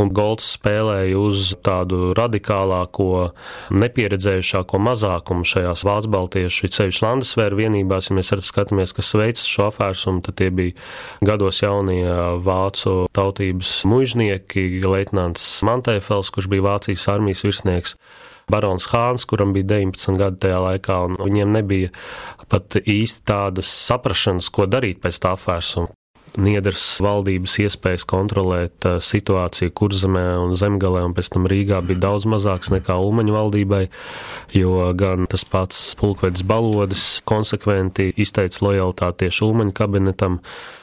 Golds 0.00 0.46
spēlēja 0.54 1.18
uz 1.20 1.50
tādu 1.60 2.14
radikālāko, 2.16 3.34
nepieredzējušāko 3.68 4.80
mazākumu 4.80 5.44
šajās 5.52 5.84
Vācu 5.84 6.14
baltiešu 6.16 6.64
it 6.70 6.80
sevišķi 6.80 7.06
Landesvēra 7.10 7.60
vienībās, 7.60 8.08
ja 8.08 8.16
mēs 8.16 8.32
skatāmies, 8.48 8.96
kas 8.96 9.12
veids 9.20 9.44
šo 9.44 9.68
apvērsumu, 9.68 10.24
tad 10.24 10.40
tie 10.40 10.48
bija 10.48 10.80
gados 11.28 11.60
jaunie 11.60 12.08
vācu 12.40 13.04
tautības 13.12 13.76
mužnieki, 13.84 14.66
leitnants 14.88 15.44
Mantēfels, 15.90 16.30
kurš 16.30 16.46
bija 16.50 16.62
Vācijas 16.62 17.08
armijas 17.10 17.42
virsnieks. 17.42 17.96
Barons 18.50 18.86
Hāns, 18.90 19.26
kuram 19.26 19.52
bija 19.54 19.66
19 19.82 20.18
gadi 20.18 20.38
tajā 20.44 20.60
laikā, 20.62 20.98
un 21.06 21.16
viņiem 21.18 21.50
nebija 21.54 21.90
pat 22.50 22.78
īsti 22.78 23.24
tādas 23.26 23.70
saprašanas, 23.70 24.50
ko 24.50 24.66
darīt 24.70 25.02
pēc 25.02 25.18
tā 25.22 25.34
apvērsuma. 25.34 25.90
Niedras 26.38 26.82
valdības 27.02 27.56
iespējas 27.64 28.04
kontrolēt 28.06 28.86
uh, 28.86 28.98
situāciju 29.02 29.72
Kurzemē 29.74 30.22
un 30.38 30.54
Zemgalē, 30.54 31.02
un 31.08 31.14
pēc 31.16 31.32
tam 31.34 31.48
Rīgā 31.50 31.80
bija 31.86 32.04
daudz 32.06 32.26
mazāks 32.30 32.70
nekā 32.70 32.94
Ulmaņa 33.02 33.34
valdībai, 33.34 33.80
jo 34.54 34.76
gan 34.94 35.26
tas 35.30 35.42
pats 35.42 35.80
pulkvedis 35.98 36.44
Balodis 36.46 37.06
konsekventi 37.26 38.12
izteica 38.14 38.62
lojalitāti 38.68 39.24
tieši 39.24 39.42
Ulmaņa 39.48 39.74
kabinetam, 39.80 40.38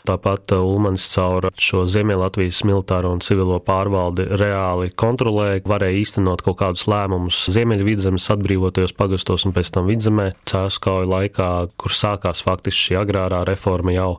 tāpat 0.10 0.52
uh, 0.58 0.66
Ulmanis 0.68 1.08
caur 1.14 1.48
šo 1.56 1.86
Ziemeļlatvijas 1.88 2.60
militāro 2.68 3.14
un 3.16 3.24
civilo 3.24 3.62
pārvaldi 3.64 4.28
reāli 4.42 4.92
kontrolēja, 5.00 5.64
varēja 5.68 6.02
īstenot 6.02 6.44
kaut 6.44 6.60
kādus 6.60 6.88
lēmumus 6.92 7.46
Ziemeļvidzemes 7.56 8.28
atbrīvotajos 8.36 8.96
pagastos 9.00 9.48
un 9.48 9.56
pēc 9.56 9.72
tam 9.78 9.88
Vidzemē 9.88 10.34
cēskauju 10.52 11.08
laikā, 11.14 11.50
kur 11.80 11.96
sākās 11.96 12.44
faktiski 12.44 12.90
šī 12.90 13.02
agrārā 13.06 13.46
reforma 13.48 13.96
jau. 13.96 14.12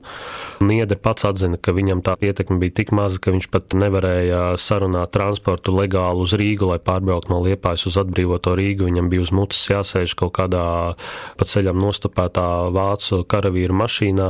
Niedra 0.64 0.96
pats 0.96 1.17
pats 1.18 1.26
atzina, 1.35 1.59
ka 1.59 1.72
viņam 1.74 2.02
tā 2.07 2.14
ietekme 2.22 2.59
bija 2.62 2.76
tik 2.78 2.92
maza, 2.94 3.18
ka 3.18 3.33
viņš 3.35 3.48
pat 3.50 3.74
nevarēja 3.74 4.54
sarunāt 4.61 5.11
transportu 5.11 5.74
legāli 5.74 6.22
uz 6.22 6.35
Rīgu, 6.38 6.68
lai 6.70 6.78
pārbrauktu 6.78 7.33
no 7.33 7.40
Liepājas 7.42 7.88
uz 7.90 7.96
atbrīvoto 7.98 8.54
Rīgu. 8.54 8.87
Viņam 8.87 9.09
bija 9.11 9.24
uz 9.24 9.33
mutes 9.35 9.64
jāsēž 9.66 10.14
kaut 10.18 10.37
kādā 10.38 10.94
pa 11.38 11.44
ceļam 11.48 11.78
nostapētā 11.83 12.70
vācu 12.74 13.24
karavīru 13.26 13.74
mašīnā, 13.74 14.28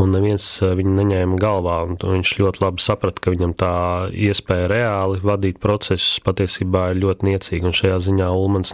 un 0.00 0.14
neviens 0.16 0.46
viņu 0.62 0.94
neņēma 1.02 1.36
galvā. 1.42 1.76
Viņš 2.00 2.34
ļoti 2.40 2.64
labi 2.64 2.86
saprata, 2.86 3.20
ka 3.20 3.34
viņam 3.34 3.52
tā 3.60 3.74
iespēja 4.12 4.70
reāli 4.72 5.20
vadīt 5.20 5.60
procesus 5.60 6.22
patiesībā 6.24 6.92
ir 6.92 7.02
ļoti 7.04 7.28
niecīga. 7.28 7.68
Un 7.68 7.76
šajā 7.76 8.00
ziņā 8.08 8.30
Ulmans, 8.32 8.72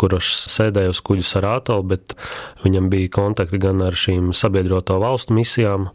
kurš 0.00 0.32
sēdēja 0.48 0.94
uz 0.94 1.04
kuģa 1.04 1.28
ar 1.42 1.50
ātovu, 1.58 1.88
bet 1.94 2.16
viņam 2.64 2.88
bija 2.92 3.12
kontakti 3.12 3.60
gan 3.60 3.82
ar 3.84 3.96
šīm 3.98 4.32
sabiedroto 4.36 4.96
valstu 5.02 5.36
misijām, 5.36 5.90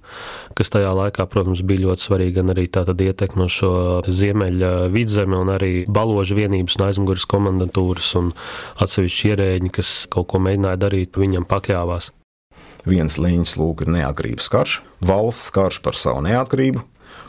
kas 0.58 0.74
tajā 0.74 0.92
laikā, 1.00 1.26
protams, 1.32 1.64
bija 1.66 1.88
ļoti 1.88 2.06
svarīga 2.06 2.44
arī 2.54 2.68
tātad 2.72 3.02
ietekme 3.04 3.44
no 3.44 3.48
šo 3.52 3.72
ziemeļa 4.08 4.72
vidzemi 4.94 5.38
un 5.40 5.52
arī 5.56 5.72
baložu 5.88 6.38
vienības 6.40 6.78
un 6.80 6.86
aizmugures 6.88 7.28
komendantūras 7.30 8.12
un 8.20 8.32
atsevišķi 8.84 9.34
ierēģi, 9.34 9.74
kas 9.80 9.94
kaut 10.14 10.30
ko 10.34 10.42
mēģināja 10.44 10.82
darīt, 10.86 11.20
viņam 11.20 11.48
pakļāvās. 11.50 12.12
Viens 12.88 13.20
līnijas 13.20 13.58
lūk 13.60 13.84
ir 13.84 13.92
neatkarības 13.98 14.48
karš, 14.52 14.80
valsts 15.04 15.52
karš 15.56 15.82
par 15.84 15.98
savu 16.00 16.24
neatkarību, 16.28 16.86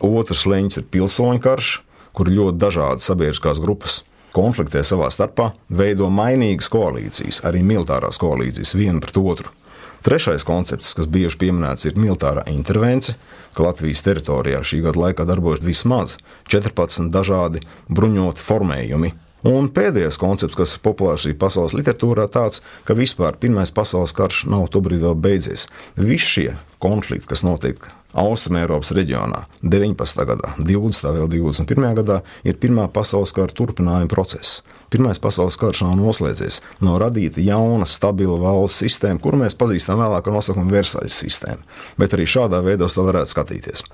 otrs 0.07 0.47
līnijas 0.47 0.81
ir 0.81 0.87
pilsoņu 0.95 1.43
karš, 1.43 1.73
kur 2.17 2.31
ļoti 2.31 2.59
dažādas 2.61 3.11
sabiedriskās 3.11 3.63
grupas 3.63 4.03
konfliktē 4.35 4.83
savā 4.87 5.11
starpā, 5.11 5.51
veido 5.69 6.11
mainīgas 6.13 6.71
koalīcijas, 6.73 7.43
arī 7.47 7.65
militārās 7.67 8.21
koalīcijas 8.23 8.77
viena 8.79 9.03
pret 9.03 9.19
otru. 9.19 9.55
Trešais 10.01 10.47
koncepts, 10.49 10.95
kas 10.97 11.09
bieži 11.13 11.37
pieminēts, 11.43 11.85
ir 11.85 11.99
militārā 12.01 12.47
intervence, 12.49 13.19
ka 13.57 13.67
Latvijas 13.67 14.01
teritorijā 14.07 14.63
šī 14.65 14.81
gada 14.87 15.03
laikā 15.03 15.27
darbojas 15.29 15.61
vismaz 15.65 16.17
14 16.49 17.11
dažādi 17.13 17.61
bruņoti 17.93 18.41
formējumi. 18.41 19.13
Un 19.51 19.71
pēdējais 19.73 20.21
koncepts, 20.21 20.57
kas 20.57 20.75
ir 20.77 20.83
populārs 20.85 21.25
arī 21.25 21.37
pasaules 21.41 21.77
literatūrā, 21.77 22.27
tāds, 22.33 22.61
ka 22.89 22.97
vispār 22.97 23.39
Pirmais 23.41 23.73
pasaules 23.73 24.13
karš 24.17 24.45
nav 24.53 24.69
tobrīd 24.73 25.05
vēl 25.05 25.17
beidzies. 25.17 25.69
Visi 25.97 26.29
šie 26.29 26.51
konflikti, 26.81 27.29
kas 27.33 27.45
notiek 27.45 27.89
Austrumēropas 28.11 28.91
reģionā 28.97 29.45
19. 29.63 30.25
gadā, 30.27 30.55
20. 30.59 31.13
vēl 31.15 31.29
21. 31.31 31.95
gadā, 32.01 32.21
ir 32.43 32.57
Pirmā 32.59 32.89
pasaules 32.91 33.31
kara 33.37 33.55
turpinājuma 33.55 34.11
process. 34.11 34.65
Pirmais 34.91 35.21
pasaules 35.23 35.55
karš 35.61 35.85
nav 35.87 35.95
noslēdzies, 36.01 36.59
nav 36.83 36.99
radīta 37.05 37.43
jauna, 37.45 37.87
stabila 37.87 38.35
valsts 38.43 38.83
sistēma, 38.83 39.23
kuru 39.23 39.39
mēs 39.45 39.55
pazīstam 39.55 40.01
vēlāk 40.03 40.27
ar 40.27 40.35
nosaukumu 40.35 40.75
Versaļas 40.75 41.19
sistēma. 41.23 41.63
Bet 42.03 42.17
arī 42.17 42.27
šādā 42.27 42.59
veidā 42.67 42.89
to 42.91 43.05
varētu 43.07 43.31
skatīties. 43.31 43.85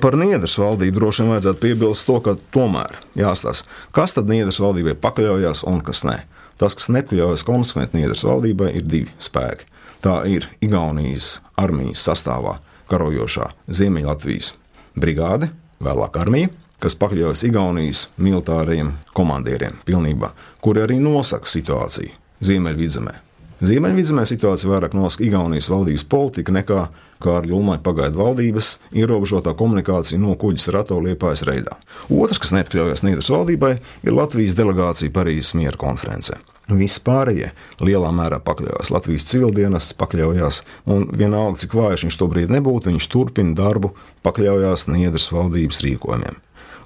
Par 0.00 0.16
Niedras 0.16 0.56
valdību 0.56 0.96
droši 0.96 1.26
vien 1.26 1.34
vajadzētu 1.34 1.60
piebilst 1.66 2.08
to, 2.08 2.16
ka 2.24 2.38
tomēr 2.56 2.96
jāstāsta, 3.20 3.68
kas 3.92 4.16
tad 4.16 4.32
Niedras 4.32 4.62
valdībai 4.64 4.96
pakļaujas 4.96 5.66
un 5.68 5.82
kas 5.84 6.06
ne. 6.08 6.22
Tas, 6.58 6.72
kas 6.74 6.88
nepakļaujas 6.96 7.44
konsekventi 7.46 8.00
Niedras 8.00 8.24
valdībai, 8.24 8.72
ir 8.80 8.88
divi 8.88 9.12
spēki. 9.20 9.68
Tā 10.00 10.22
ir 10.30 10.48
Igaunijas 10.64 11.42
armijas 11.60 12.06
sastāvā 12.08 12.56
karojošā 12.90 13.52
Ziemeļlatvijas 13.68 14.54
brigāde, 14.98 15.52
vēlāk 15.84 16.18
armija, 16.20 16.50
kas 16.82 16.96
pakļaujas 16.98 17.44
Igaunijas 17.48 18.06
militāriem 18.18 18.94
komandieriem 19.16 19.80
pilnībā, 19.86 20.32
kuri 20.62 20.84
arī 20.84 20.98
nosaka 21.02 21.50
situāciju 21.50 22.14
Ziemeļvidzemē. 22.44 23.14
Ziemeļvidzemē 23.58 24.22
situācija 24.30 24.70
vairāk 24.70 24.92
nosaka 24.94 25.24
Igaunijas 25.26 25.66
valdības 25.72 26.04
politika 26.06 26.54
nekā 26.54 26.82
Kārļa 27.24 27.56
Ulmaņa 27.56 27.82
pagaidu 27.82 28.20
valdības 28.20 28.76
ierobežotā 28.94 29.56
komunikācija 29.58 30.20
no 30.22 30.36
kuģis 30.38 30.68
rato 30.76 31.00
liepājas 31.02 31.42
reidā. 31.48 31.74
Otrs, 32.06 32.38
kas 32.38 32.54
nepakļaujas 32.54 33.02
Nīderlandes 33.02 33.32
valdībai, 33.34 33.72
ir 34.06 34.14
Latvijas 34.14 34.54
delegācija 34.58 35.10
Parīzes 35.10 35.56
miera 35.58 35.74
konferencē. 35.80 36.38
Visi 36.68 37.00
pārējie 37.00 37.52
lielā 37.80 38.10
mērā 38.12 38.42
pakļaujas 38.44 38.90
Latvijas 38.92 39.24
civildienas, 39.30 39.86
pakļaujas, 39.96 40.60
un 40.84 41.06
vienalga, 41.16 41.62
cik 41.62 41.76
vājš 41.78 42.04
viņš 42.04 42.18
tobrīd 42.20 42.52
nebūtu, 42.52 42.92
viņš 42.92 43.06
turpina 43.08 43.56
darbu, 43.56 43.94
pakļaujas 44.26 44.84
Niedras 44.92 45.30
valdības 45.32 45.80
rīkojumiem. 45.86 46.36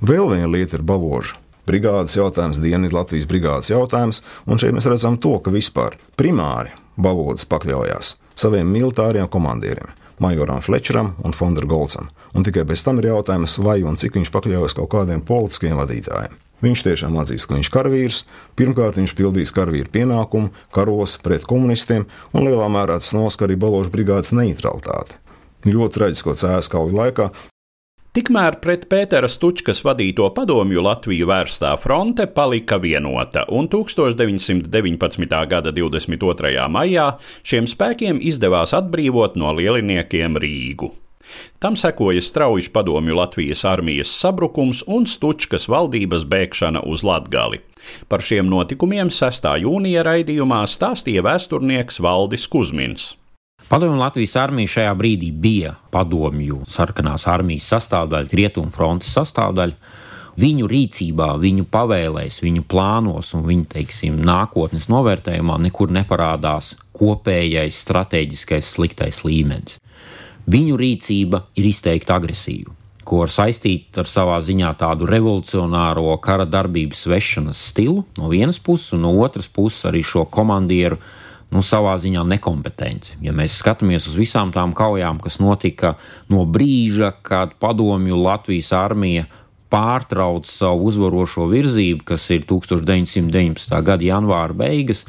Vēl 0.02 0.30
viena 0.30 0.50
lieta 0.50 0.78
ir 0.78 0.86
baloža. 0.86 1.38
brigādes 1.66 2.16
jautājums, 2.16 2.58
Dienvidu 2.58 2.96
Latvijas 2.96 3.26
brigādes 3.26 3.70
jautājums, 3.70 4.22
un 4.46 4.58
šeit 4.58 4.74
mēs 4.74 4.86
redzam 4.86 5.18
to, 5.18 5.38
ka 5.38 5.50
vispār 5.50 5.94
primāri 6.18 6.70
balodas 6.96 7.46
pakļaujās 7.46 8.16
saviem 8.34 8.66
militāriem 8.66 9.28
komandieriem. 9.28 9.90
Majoram 10.18 10.60
Flečeram 10.60 11.14
un 11.24 11.32
Fondra 11.32 11.66
Golcam, 11.66 12.08
un 12.34 12.44
tikai 12.46 12.64
pēc 12.66 12.82
tam 12.84 12.98
ir 12.98 13.10
jautājums, 13.10 13.58
vai 13.58 13.82
un 13.82 13.96
cik 13.96 14.18
viņš 14.18 14.30
pakļaujas 14.34 14.78
kaut 14.78 14.90
kādiem 14.90 15.22
politiskiem 15.26 15.78
vadītājiem. 15.78 16.34
Viņš 16.62 16.84
tiešām 16.86 17.16
atzīst, 17.18 17.48
ka 17.48 17.56
viņš 17.56 17.70
ir 17.70 17.74
karavīrs. 17.74 18.24
Pirmkārt, 18.58 19.00
viņš 19.00 19.16
pildīs 19.18 19.54
karavīru 19.54 19.90
pienākumu, 19.92 20.52
karos 20.74 21.16
pret 21.22 21.46
komunistiem, 21.48 22.06
un 22.32 22.46
lielā 22.46 22.68
mērā 22.70 23.00
tas 23.02 23.14
nosaka 23.16 23.48
arī 23.48 23.58
Baložas 23.58 23.90
brigādes 23.94 24.34
neutralitāti. 24.36 25.18
Ļoti 25.66 25.98
traģisko 25.98 26.36
cēlus 26.38 26.70
kauju 26.70 26.94
laikā 26.98 27.32
Tikmēr 28.12 28.58
pret 28.60 28.82
Pētera 28.92 29.24
Stučkas 29.24 29.78
vadīto 29.86 30.26
padomju 30.36 30.82
Latviju 30.84 31.24
vērstā 31.30 31.70
fronte 31.80 32.26
palika 32.28 32.76
vienota, 32.76 33.46
un 33.48 33.70
1919. 33.72 35.38
gada 35.48 35.72
22. 35.72 36.66
maijā 36.76 37.06
šiem 37.40 37.70
spēkiem 37.72 38.20
izdevās 38.20 38.76
atbrīvot 38.76 39.40
no 39.40 39.54
lieliniekiem 39.56 40.36
Rīgu. 40.44 40.92
Tam 41.62 41.76
sekoja 41.76 42.20
strauji 42.20 42.68
padomju 42.72 43.16
Latvijas 43.16 43.64
armijas 43.68 44.10
sabrukums 44.20 44.82
un 44.86 45.06
Stučkas 45.06 45.68
valdības 45.68 46.26
bēgšana 46.28 46.82
uz 46.86 47.04
Latgali. 47.06 47.62
Par 48.08 48.22
šiem 48.22 48.46
notikumiem 48.50 49.10
6. 49.10 49.48
jūnija 49.64 50.04
raidījumā 50.06 50.62
stāstīja 50.70 51.24
vēsturnieks 51.26 52.00
Valdis 52.02 52.46
Kusmins. 52.50 53.12
Padomju 53.68 53.98
Latvijas 54.00 54.36
armija 54.36 54.68
šajā 54.68 54.94
brīdī 54.98 55.30
bija 55.32 55.76
padomju 55.94 56.62
sarkanās 56.68 57.28
armijas 57.30 57.68
sastāvdaļa, 57.72 58.34
rietumu 58.34 58.74
frontes 58.74 59.12
sastāvdaļa. 59.16 59.76
Viņu 60.42 60.66
rīcībā, 60.70 61.28
viņu 61.36 61.66
pavēlēs, 61.68 62.38
viņu 62.40 62.64
plānos 62.68 63.34
un 63.36 63.44
viņu 63.44 63.66
teiksim, 63.74 64.16
nākotnes 64.24 64.88
novērtējumā 64.88 65.58
nekur 65.66 65.92
neparādās 65.92 66.72
kopējais 66.96 67.82
strateģiskais 67.84 68.72
sliktais 68.76 69.20
līmenis. 69.28 69.81
Viņu 70.50 70.76
rīcība 70.78 71.44
ir 71.54 71.68
izteikti 71.70 72.10
agresīva, 72.10 72.72
ko 73.06 73.22
var 73.22 73.30
saistīt 73.30 73.98
ar 74.02 74.08
savā 74.10 74.40
ziņā 74.42 74.72
tādu 74.80 75.06
revolucionāro 75.06 76.16
kara 76.22 76.46
darbības 76.50 77.04
vešanas 77.06 77.60
stilu 77.70 78.02
no 78.18 78.30
vienas 78.32 78.58
puses, 78.58 78.90
un 78.96 79.04
no 79.06 79.12
otras 79.22 79.46
puses 79.46 79.86
arī 79.86 80.02
šo 80.02 80.24
komandieru 80.26 80.98
nu, 81.52 81.62
savā 81.62 81.94
ziņā 82.00 82.24
nekompetenci. 82.32 83.20
Ja 83.22 83.34
mēs 83.36 83.58
skatāmies 83.60 84.08
uz 84.10 84.16
visām 84.18 84.50
tām 84.54 84.72
kaujām, 84.74 85.20
kas 85.22 85.38
notika 85.38 85.94
no 86.32 86.42
brīža, 86.48 87.12
kad 87.22 87.54
padomju 87.62 88.18
Latvijas 88.18 88.72
armija 88.74 89.28
pārtrauca 89.72 90.50
savu 90.50 90.88
uzvarošo 90.90 91.46
virzību, 91.52 92.02
kas 92.08 92.26
ir 92.34 92.42
1919. 92.48 93.76
gada 93.86 94.08
janvāra 94.08 94.56
beigas, 94.56 95.04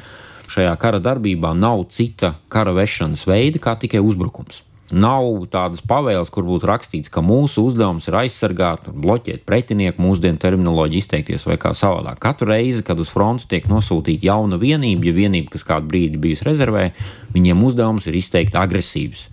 šajā 0.51 0.75
kara 0.79 1.01
darbībā 1.03 1.55
nav 1.57 1.87
cita 1.89 2.35
kara 2.53 2.75
vešanas 2.75 3.25
veida 3.27 3.63
kā 3.63 3.75
tikai 3.79 4.03
uzbrukums. 4.03 4.61
Nav 4.91 5.25
tādas 5.47 5.79
pavēles, 5.87 6.27
kur 6.33 6.43
būtu 6.43 6.67
rakstīts, 6.67 7.09
ka 7.09 7.23
mūsu 7.23 7.63
uzdevums 7.69 8.09
ir 8.09 8.17
aizsargāt, 8.19 8.89
bloķēt 8.91 9.45
pretinieku, 9.47 10.03
mūsdienu 10.03 10.41
terminoloģiju 10.41 10.99
izteikties 10.99 11.47
vai 11.47 11.55
kā 11.61 11.71
savādāk. 11.77 12.19
Katru 12.21 12.51
reizi, 12.51 12.83
kad 12.85 12.99
uz 12.99 13.09
fronti 13.09 13.47
tiek 13.49 13.69
nosūtīta 13.71 14.27
jauna 14.27 14.59
vienība, 14.59 15.07
ja 15.07 15.15
vienība, 15.15 15.55
kas 15.55 15.63
kādu 15.65 15.87
brīdi 15.89 16.19
bijusi 16.21 16.49
rezervē, 16.49 16.89
viņiem 17.33 17.63
uzdevums 17.63 18.09
ir 18.11 18.19
izteikt 18.19 18.59
agresīvs. 18.59 19.29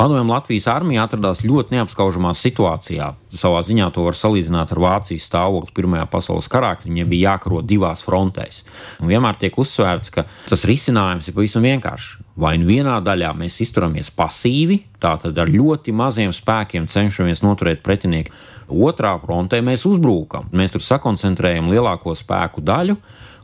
Padomju 0.00 0.32
Latvijas 0.32 0.64
armija 0.72 1.02
atradās 1.04 1.42
ļoti 1.44 1.74
neapskaužamā 1.74 2.30
situācijā. 2.32 3.10
Savā 3.36 3.58
ziņā 3.68 3.90
to 3.92 4.06
var 4.06 4.16
salīdzināt 4.16 4.70
ar 4.72 4.78
Vācijas 4.80 5.26
stāvokli 5.28 5.74
Pirmajā 5.76 6.06
pasaules 6.08 6.48
karā, 6.48 6.70
kad 6.78 6.88
viņiem 6.88 7.10
bija 7.10 7.34
jākaro 7.34 7.60
divās 7.60 8.00
frontēs. 8.06 8.62
Un 9.04 9.10
vienmēr 9.12 9.36
tiek 9.42 9.58
uzsvērts, 9.60 10.08
ka 10.14 10.24
tas 10.48 10.64
risinājums 10.64 11.28
ir 11.28 11.36
pavisam 11.36 11.68
vienkāršs. 11.68 12.14
Vai 12.40 12.54
nu 12.62 12.70
vienā 12.70 12.96
daļā 13.04 13.34
mēs 13.36 13.60
izturamies 13.60 14.08
pasīvi, 14.16 14.78
tātad 15.04 15.36
ar 15.36 15.52
ļoti 15.52 15.92
maziem 15.92 16.32
spēkiem 16.32 16.88
cenšamies 16.88 17.44
noturēt 17.44 17.84
pretinieku, 17.84 18.32
otrā 18.72 19.18
frontē 19.20 19.60
mēs 19.60 19.84
uzbrūkam. 19.84 20.48
Mēs 20.56 20.78
tur 20.78 20.86
sakoncentrējam 20.86 21.68
lielāko 21.74 22.16
spēku 22.16 22.64
daļu 22.64 22.96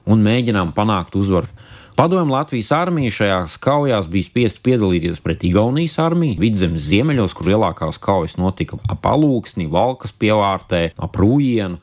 un 0.09 0.25
mēģinām 0.25 0.73
panākt 0.73 1.21
uzvaru. 1.21 1.53
Padomju 1.97 2.33
Latvijas 2.33 2.73
armija 2.77 3.11
šajās 3.11 3.55
kaujās 3.57 4.05
bija 4.13 4.27
spiest 4.27 4.59
piedalīties 4.61 5.23
pret 5.25 5.45
Igaunijas 5.49 5.95
armiju, 6.05 6.37
vidzemes 6.43 6.85
ziemeļos, 6.91 7.33
kur 7.33 7.49
lielākās 7.49 7.97
kaujas 7.97 8.35
notika 8.37 8.77
ap 8.93 9.07
Alūksni, 9.09 9.65
Valkas 9.73 10.13
pievārtē, 10.13 10.91
ap 10.93 11.17
Rūjienu. 11.17 11.81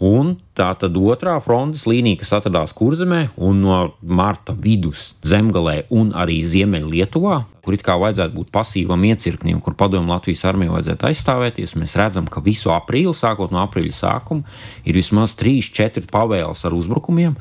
Un 0.00 0.34
tā 0.56 0.66
tad 0.80 0.96
otrā 0.96 1.38
frontes 1.44 1.86
līnija, 1.88 2.20
kas 2.20 2.34
atradās 2.36 2.72
Kurzemē 2.76 3.22
un 3.36 3.62
no 3.64 3.78
marta 4.00 4.52
vidus 4.52 5.14
zemgalē 5.24 5.86
un 5.88 6.12
arī 6.16 6.38
Ziemeļlietuvā, 6.44 7.38
kur 7.64 7.76
it 7.76 7.84
kā 7.84 7.96
vajadzētu 8.00 8.36
būt 8.36 8.52
pasīvam 8.52 9.04
iecirknim, 9.08 9.62
kur 9.64 9.76
padomju 9.76 10.08
Latvijas 10.08 10.44
armija 10.52 10.72
vajadzētu 10.76 11.08
aizstāvēties, 11.08 11.76
mēs 11.80 11.96
redzam, 12.00 12.28
ka 12.28 12.44
visu 12.44 12.72
aprīli, 12.76 13.16
sākot 13.16 13.52
no 13.52 13.60
aprīļa 13.64 13.96
sākuma, 14.02 14.44
ir 14.84 15.00
vismaz 15.00 15.36
3-4 15.40 16.08
pavēles 16.12 16.64
ar 16.64 16.76
uzbrukumiem, 16.76 17.36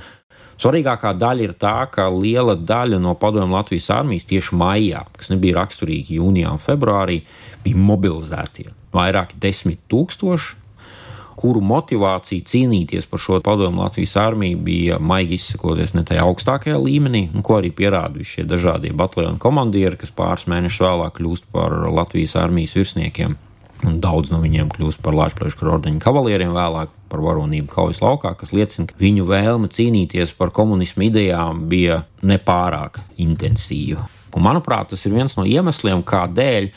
Svarīgākā 0.60 1.14
daļa 1.16 1.46
ir 1.46 1.54
tā, 1.56 1.76
ka 1.88 2.10
liela 2.12 2.58
daļa 2.58 3.00
no 3.00 3.14
padomju 3.16 3.56
Latvijas 3.56 3.88
armijas 3.96 4.28
tieši 4.28 4.58
maijā, 4.60 5.06
kas 5.16 5.32
nebija 5.32 5.62
raksturīgi 5.62 6.18
jūnijā 6.20 6.52
un 6.52 6.60
februārī, 6.60 7.22
bija 7.64 7.80
mobilizētie. 7.80 8.68
Vairāki 8.92 9.40
desmit 9.40 9.80
tūkstoši, 9.92 10.58
kuru 11.40 11.62
motivācija 11.64 12.44
cīnīties 12.52 13.08
par 13.08 13.24
šo 13.24 13.40
padomu 13.44 13.86
Latvijas 13.86 14.18
armiju 14.20 14.60
bija 14.68 15.00
maigi 15.00 15.38
izsakoties 15.40 15.96
ne 15.96 16.04
tajā 16.04 16.28
augstākajā 16.28 16.80
līmenī, 16.84 17.30
ko 17.40 17.62
arī 17.62 17.72
pierādījuši 17.76 18.42
šie 18.42 18.50
dažādie 18.50 18.92
bataljonu 18.92 19.40
komandieri, 19.40 19.96
kas 20.02 20.12
pāris 20.12 20.50
mēnešus 20.52 20.84
vēlāk 20.84 21.22
kļūst 21.22 21.48
par 21.56 21.78
Latvijas 21.88 22.36
armijas 22.42 22.76
virsniekiem. 22.76 23.40
Un 23.88 24.02
daudz 24.04 24.34
no 24.34 24.42
viņiem 24.44 24.72
kļūst 24.74 25.00
par 25.04 25.16
Latvijas 25.16 25.56
ordeņa 25.56 26.02
kavalieriem, 26.04 26.52
vēlāk 26.52 26.92
par 27.10 27.22
varonību 27.24 27.72
kaujas 27.72 28.02
laukā, 28.04 28.34
kas 28.36 28.52
liecina, 28.52 28.90
ka 28.90 28.98
viņu 29.00 29.24
vēlme 29.30 29.70
cīnīties 29.72 30.34
par 30.36 30.52
komunismu 30.56 31.08
idejām 31.08 31.64
bija 31.72 32.02
nepārāk 32.20 33.00
intensīva. 33.24 34.04
Un, 34.36 34.44
manuprāt, 34.46 34.92
tas 34.92 35.06
ir 35.08 35.16
viens 35.16 35.38
no 35.40 35.46
iemesliem, 35.48 36.04
kādēļ 36.06 36.70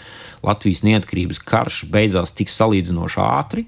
Latvijas 0.47 0.85
neatkarības 0.87 1.43
karš 1.43 1.83
beidzās 1.91 2.33
tik 2.39 2.53
salīdzinoši 2.53 3.21
ātri. 3.27 3.67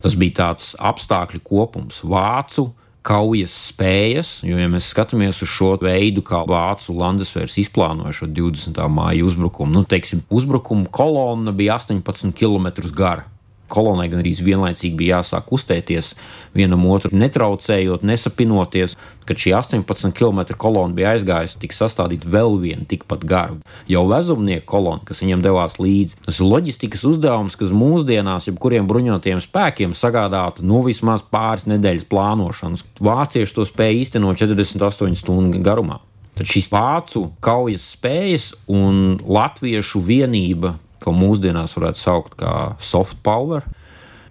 Tas 0.00 0.16
bija 0.16 0.38
tāds 0.40 0.72
apstākļu 0.80 1.42
kopums, 1.44 2.00
vācu 2.00 2.70
kaujas 3.06 3.54
spējas, 3.70 4.30
jo, 4.44 4.58
ja 4.60 4.68
mēs 4.68 4.90
skatāmies 4.92 5.40
uz 5.44 5.48
šo 5.48 5.72
veidu, 5.80 6.22
kā 6.26 6.42
vācu 6.48 6.94
landesvērs 7.00 7.56
izplānoja 7.62 8.12
šo 8.20 8.28
20. 8.28 8.80
māja 8.92 9.24
uzbrukumu, 9.24 9.72
nu, 9.78 9.84
teiksim, 9.88 10.24
uzbrukuma 10.28 10.90
kolonna 10.92 11.54
bija 11.56 11.78
18 11.80 12.36
km 12.36 12.72
gara 12.92 13.28
kolonai 13.70 14.08
gan 14.10 14.22
arī 14.22 14.32
vienlaicīgi 14.44 14.98
bija 14.98 15.20
jāsāk 15.20 15.46
kustēties 15.50 16.12
vienam 16.56 16.84
otru, 16.90 17.12
netraucējot, 17.16 18.04
nesapinoties. 18.06 18.96
Kad 19.28 19.38
šī 19.38 19.52
18 19.54 20.10
km 20.16 20.42
kolona 20.58 20.96
bija 20.96 21.12
aizgājusi, 21.14 21.60
tika 21.62 21.76
sastādīta 21.76 22.26
vēl 22.30 22.56
viena 22.58 22.86
tikpat 22.90 23.22
gara, 23.28 23.54
jau 23.86 24.02
vezumnieku 24.10 24.66
kolona, 24.72 25.04
kas 25.06 25.22
viņiem 25.22 25.44
devās 25.44 25.78
līdzi. 25.78 26.18
Tas 26.26 26.40
ir 26.40 26.48
loģistikas 26.50 27.06
uzdevums, 27.06 27.54
kas 27.60 27.70
mūsdienās 27.70 28.50
jebkuriem 28.50 28.90
bruņotajiem 28.90 29.42
spēkiem 29.44 29.94
sagādātu 29.94 30.66
nu 30.66 30.82
vismaz 30.86 31.22
pāris 31.22 31.68
nedēļas 31.70 32.08
plānošanas. 32.10 32.86
Vācieši 32.98 33.58
to 33.60 33.68
spēja 33.68 34.00
īstenot 34.02 34.42
48 34.42 35.22
stundu 35.22 35.62
garumā. 35.62 36.00
Tad 36.40 36.48
šīs 36.48 36.70
vācu 36.72 37.26
kaujas 37.44 37.84
spējas 37.94 38.52
un 38.72 39.18
latviešu 39.20 40.00
vienība 40.06 40.78
ko 41.00 41.14
mūsdienās 41.16 41.76
varētu 41.76 42.00
saukt 42.00 42.36
par 42.40 42.76
soft 42.84 43.18
power, 43.26 43.64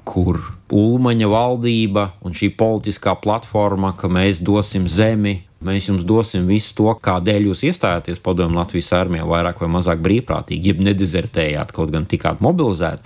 kur 0.09 0.39
Ulmaņa 0.69 1.27
valdība 1.29 2.05
un 2.25 2.35
šī 2.37 2.51
politiskā 2.57 3.15
platforma, 3.21 3.93
ka 3.97 4.09
mēs 4.11 4.41
dosim 4.45 4.87
zemi, 4.89 5.39
mēs 5.65 5.89
jums 5.89 6.05
dosim 6.07 6.47
visu 6.49 6.75
to, 6.77 6.89
kādēļ 6.93 7.49
jūs 7.49 7.65
iestājāties 7.69 8.21
padomju 8.25 8.57
Latvijas 8.57 8.91
armijā, 8.97 9.25
vairāk 9.29 9.61
vai 9.61 9.69
mazāk 9.73 10.01
brīvprātīgi, 10.05 10.71
jeb 10.71 10.81
nedezertējāt, 10.85 11.73
kaut 11.75 11.93
gan 11.93 12.07
tikāt 12.09 12.41
mobilizēti. 12.45 13.05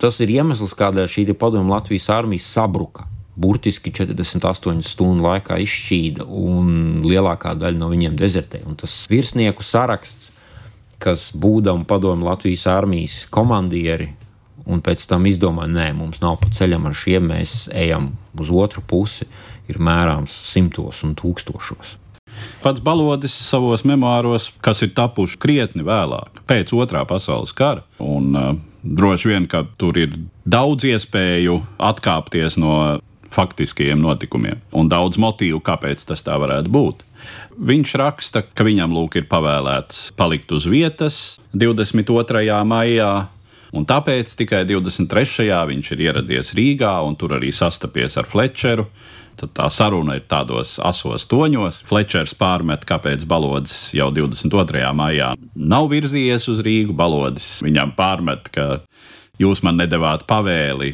Tas 0.00 0.16
ir 0.24 0.32
iemesls, 0.32 0.74
kādēļ 0.78 1.10
šī 1.12 1.26
padomju 1.34 1.74
Latvijas 1.74 2.08
armija 2.14 2.46
sabruka. 2.46 3.06
Burtiski 3.40 3.92
48 3.94 4.82
stundu 4.84 5.24
laikā 5.24 5.56
izšķīda, 5.62 6.26
un 6.26 7.00
lielākā 7.06 7.54
daļa 7.56 7.78
no 7.78 7.88
viņiem 7.92 8.18
dezertēja. 8.18 8.68
Tas 8.80 8.96
virsnieku 9.08 9.64
saraksts 9.64 10.32
kas 11.00 11.30
būdami 11.36 11.86
padomu 11.88 12.28
Latvijas 12.28 12.66
armijas 12.70 13.22
komandieri, 13.32 14.10
un 14.70 14.82
pēc 14.84 15.06
tam 15.10 15.26
izdomāja, 15.26 15.72
nē, 15.72 15.88
mums 15.96 16.20
nav 16.22 16.38
pa 16.42 16.50
ceļam 16.54 16.90
ar 16.90 16.96
šiem, 16.96 17.30
mēs 17.32 17.64
ejam 17.72 18.12
uz 18.38 18.52
otru 18.52 18.84
pusi, 18.86 19.26
ir 19.70 19.80
mērāms 19.80 20.34
simtos 20.50 21.02
un 21.06 21.16
tūkstošos. 21.18 21.96
Pats 22.62 22.80
Balodis 22.84 23.34
savos 23.34 23.82
memoāros, 23.88 24.50
kas 24.64 24.84
ir 24.84 24.92
tapuši 24.96 25.38
krietni 25.40 25.84
vēlāk, 25.84 26.42
pēc 26.48 26.72
otrā 26.76 27.02
pasaules 27.08 27.52
kara, 27.56 27.82
un 28.00 28.36
uh, 28.36 28.50
droši 28.82 29.32
vien, 29.32 29.48
ka 29.50 29.64
tur 29.80 29.98
ir 30.00 30.14
daudz 30.48 30.86
iespēju 30.88 31.58
atkāpties 31.90 32.58
no 32.60 33.00
faktiskajiem 33.30 34.00
notikumiem 34.02 34.60
un 34.74 34.88
daudz 34.90 35.20
motīvu, 35.20 35.60
kāpēc 35.64 36.02
tas 36.08 36.24
tā 36.26 36.36
varētu 36.40 36.72
būt. 36.72 37.04
Viņš 37.60 37.94
raksta, 38.00 38.42
ka 38.42 38.64
viņam 38.64 38.94
lūk 38.96 39.18
ir 39.20 39.28
pavēlēts 39.30 40.10
palikt 40.16 40.52
uz 40.56 40.64
vietas 40.70 41.38
22. 41.52 42.56
maijā, 42.64 43.12
un 43.76 43.86
tāpēc 43.86 44.32
tikai 44.38 44.62
23. 44.68 45.50
viņš 45.70 45.90
ir 45.94 46.04
ieradies 46.08 46.54
Rīgā 46.56 46.94
un 47.06 47.18
tur 47.20 47.36
arī 47.36 47.52
sastapies 47.52 48.16
ar 48.20 48.28
Flečeru. 48.30 48.88
Tad 49.40 49.54
tā 49.56 49.70
saruna 49.72 50.18
ir 50.18 50.26
tādos 50.28 50.74
asos 50.84 51.24
toņos. 51.30 51.78
Flečers 51.88 52.34
pārmet, 52.36 52.82
kāpēc 52.84 53.24
Balodis 53.28 53.94
jau 53.96 54.10
22. 54.12 54.82
maijā 54.92 55.30
nav 55.56 55.88
virzījies 55.92 56.48
uz 56.52 56.60
Rīgu. 56.66 56.92
Balodis 56.96 57.62
viņam 57.64 57.94
pārmet, 57.96 58.50
ka 58.52 58.82
jūs 59.40 59.62
man 59.64 59.80
nedavāt 59.80 60.26
pavēli. 60.28 60.92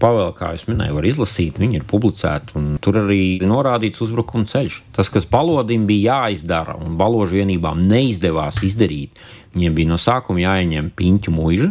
Pavēle, 0.00 0.32
kā 0.32 0.54
jau 0.56 0.70
minēju, 0.70 0.96
var 0.96 1.06
izlasīt, 1.10 1.58
viņi 1.60 1.80
ir 1.80 1.86
publicēti, 1.88 2.54
un 2.56 2.68
tur 2.80 3.02
arī 3.02 3.40
norādīts 3.44 4.00
uzbrukuma 4.00 4.48
ceļš. 4.48 4.78
Tas, 4.96 5.10
kas 5.12 5.28
balodim 5.28 5.84
bija 5.88 6.22
jāizdara, 6.22 6.78
un 6.80 6.96
baložu 7.00 7.36
vienībām 7.36 7.82
neizdevās 7.90 8.62
izdarīt, 8.64 9.20
viņiem 9.52 9.76
bija 9.76 9.90
no 9.92 9.98
sākuma 10.00 10.40
jāieņem 10.40 10.88
piņķu 10.96 11.34
mūža. 11.36 11.68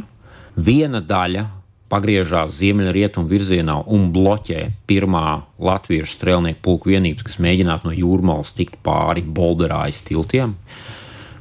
Viena 0.60 1.02
daļa 1.02 1.48
pagriežās 1.90 2.54
ziemeļrietumu 2.60 3.30
virzienā 3.30 3.80
un 3.90 4.10
bloķē 4.14 4.68
pirmā 4.90 5.26
latviešu 5.58 6.14
strēlnieku 6.14 6.62
pulku 6.66 6.94
vienības, 6.94 7.26
kas 7.26 7.40
mēģinātu 7.42 7.90
no 7.90 7.96
jūrmālas 7.98 8.54
tikt 8.58 8.78
pāri 8.86 9.26
Bolderājas 9.26 10.04
tiltiem. 10.06 10.54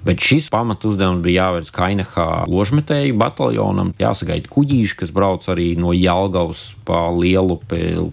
Bet 0.07 0.23
šis 0.23 0.47
pamatu 0.55 0.93
uzdevums 0.93 1.25
bija 1.25 1.49
jāvērst 1.49 1.73
Kainehā 1.75 2.29
ložmetēju 2.51 3.17
bataljonam, 3.19 3.93
jāsagaida 3.99 4.51
kuģīši, 4.53 4.99
kas 5.03 5.15
brauc 5.15 5.47
arī 5.51 5.73
no 5.81 5.95
Jālgavas 5.97 6.71
pa 6.87 7.09
lielu 7.15 7.59
pēlu. 7.69 8.13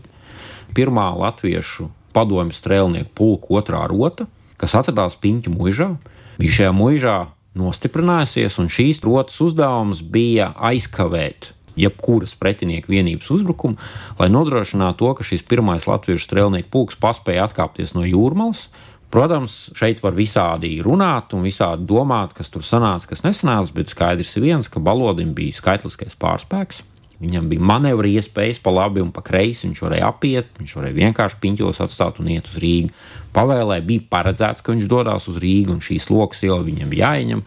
Pirmā 0.76 1.12
latviešu 1.16 1.90
padomju 2.16 2.56
strēlnieku 2.56 3.14
pulka 3.16 3.60
otrā 3.62 3.86
rota, 3.92 4.26
kas 4.60 4.76
atradās 4.80 5.18
Piņķu 5.22 5.54
muižā, 5.54 5.92
bija 6.40 6.60
šajā 6.60 6.76
muižā 6.76 7.18
nostiprinājusies, 7.56 8.58
un 8.60 8.72
šīs 8.72 9.04
rotas 9.06 9.38
uzdevums 9.44 10.02
bija 10.02 10.52
aizkavēt 10.56 11.52
jebkuras 11.76 12.36
pretinieka 12.40 12.92
vienības 12.92 13.30
uzbrukumu, 13.36 13.80
lai 14.20 14.30
nodrošinātu 14.32 15.00
to, 15.02 15.14
ka 15.18 15.28
šis 15.28 15.44
pirmais 15.48 15.88
latviešu 15.88 16.24
strēlnieku 16.24 16.72
pulks 16.72 17.00
paspēja 17.00 17.50
atkāpties 17.50 17.96
no 17.98 18.06
jūrmālas. 18.08 18.70
Protams, 19.16 19.70
šeit 19.72 20.02
var 20.04 20.12
visādi 20.12 20.74
runāt 20.84 21.32
un 21.38 21.46
visādi 21.46 21.86
domāt, 21.88 22.34
kas 22.36 22.50
tur 22.52 22.66
sanāca, 22.68 23.08
kas 23.14 23.22
nesanāca, 23.24 23.72
bet 23.78 23.94
skaidrs 23.94 24.34
ir 24.36 24.44
viens, 24.44 24.68
ka 24.68 24.82
Balodim 24.84 25.30
bija 25.38 25.56
skaitliskais 25.56 26.18
pārspēks. 26.20 26.82
Viņam 27.22 27.46
bija 27.48 27.64
manevra 27.64 28.10
iespējas 28.12 28.60
pa 28.60 28.74
labi 28.76 29.00
un 29.00 29.14
pa 29.16 29.24
kreisi. 29.24 29.70
Viņš 29.70 29.80
varēja 29.86 30.10
apiet, 30.10 30.50
viņš 30.60 30.74
varēja 30.76 30.98
vienkārši 30.98 31.40
piņķos 31.46 31.80
atstāt 31.86 32.20
un 32.20 32.34
iet 32.34 32.50
uz 32.52 32.58
Rīgu. 32.60 32.92
Pavēlē 33.38 33.78
bija 33.88 34.04
paredzēts, 34.12 34.66
ka 34.66 34.76
viņš 34.76 34.90
dodas 34.92 35.30
uz 35.32 35.40
Rīgu 35.40 35.78
un 35.78 35.80
šīs 35.88 36.10
lokas 36.12 36.44
iela 36.44 36.60
viņam 36.68 36.92
jāieņem. 37.00 37.46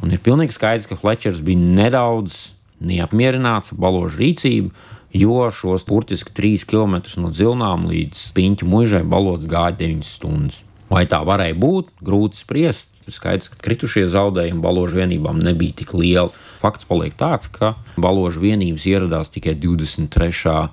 Un 0.00 0.16
ir 0.16 0.24
pilnīgi 0.24 0.56
skaidrs, 0.56 0.88
ka 0.88 0.96
Flečers 0.96 1.44
bija 1.44 1.60
nedaudz 1.60 2.38
neapmierināts 2.80 3.74
ar 3.74 3.82
baložu 3.84 4.22
rīcību, 4.22 4.72
jo 5.20 5.44
šos 5.52 5.84
burtiski 5.84 6.32
3 6.32 6.64
km 6.64 6.96
no 7.20 7.28
dzilnām 7.36 7.84
līdz 7.92 8.24
piņķu 8.40 8.72
mūžai 8.72 9.04
balots 9.04 9.44
gāja 9.52 9.76
9 9.84 10.08
stundas. 10.08 10.64
Vai 10.90 11.04
tā 11.06 11.20
varēja 11.26 11.54
būt, 11.58 11.92
grūti 12.02 12.42
spriest. 12.42 12.88
Skaidrs, 13.10 13.48
ka 13.50 13.58
kritušie 13.64 14.04
zaudējumi 14.10 14.62
baložu 14.62 15.00
vienībām 15.00 15.40
nebija 15.42 15.80
tik 15.80 15.96
lieli. 15.98 16.30
Fakts 16.60 16.86
paliek 16.86 17.16
tāds, 17.18 17.50
ka 17.50 17.72
baložu 17.98 18.42
vienības 18.44 18.86
ieradās 18.86 19.32
tikai 19.34 19.56
23 19.58 20.68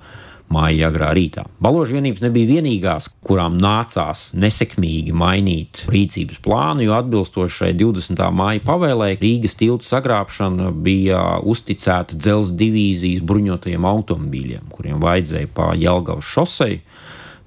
māja 0.52 0.88
agrā 0.88 1.10
rītā. 1.16 1.44
Baložu 1.60 1.98
vienības 1.98 2.22
nebija 2.24 2.48
vienīgās, 2.54 3.10
kurām 3.26 3.58
nācās 3.60 4.28
nesekmīgi 4.38 5.12
mainīt 5.16 5.82
rīcības 5.92 6.40
plānu, 6.44 6.86
jo 6.86 6.96
atbilstoši 6.96 7.56
šai 7.62 7.72
20. 7.78 8.22
māja 8.34 8.64
pavēlē 8.64 9.10
Rīgas 9.20 9.58
tiltu 9.60 9.86
sagrābšana 9.88 10.70
bija 10.72 11.22
uzticēta 11.44 12.16
dzelzceļa 12.16 12.58
divīzijas 12.62 13.24
bruņotajiem 13.28 13.84
automobīļiem, 13.88 14.70
kuriem 14.72 15.02
vajadzēja 15.04 15.52
pa 15.54 15.72
Jelgavas 15.78 16.32
šosei 16.32 16.80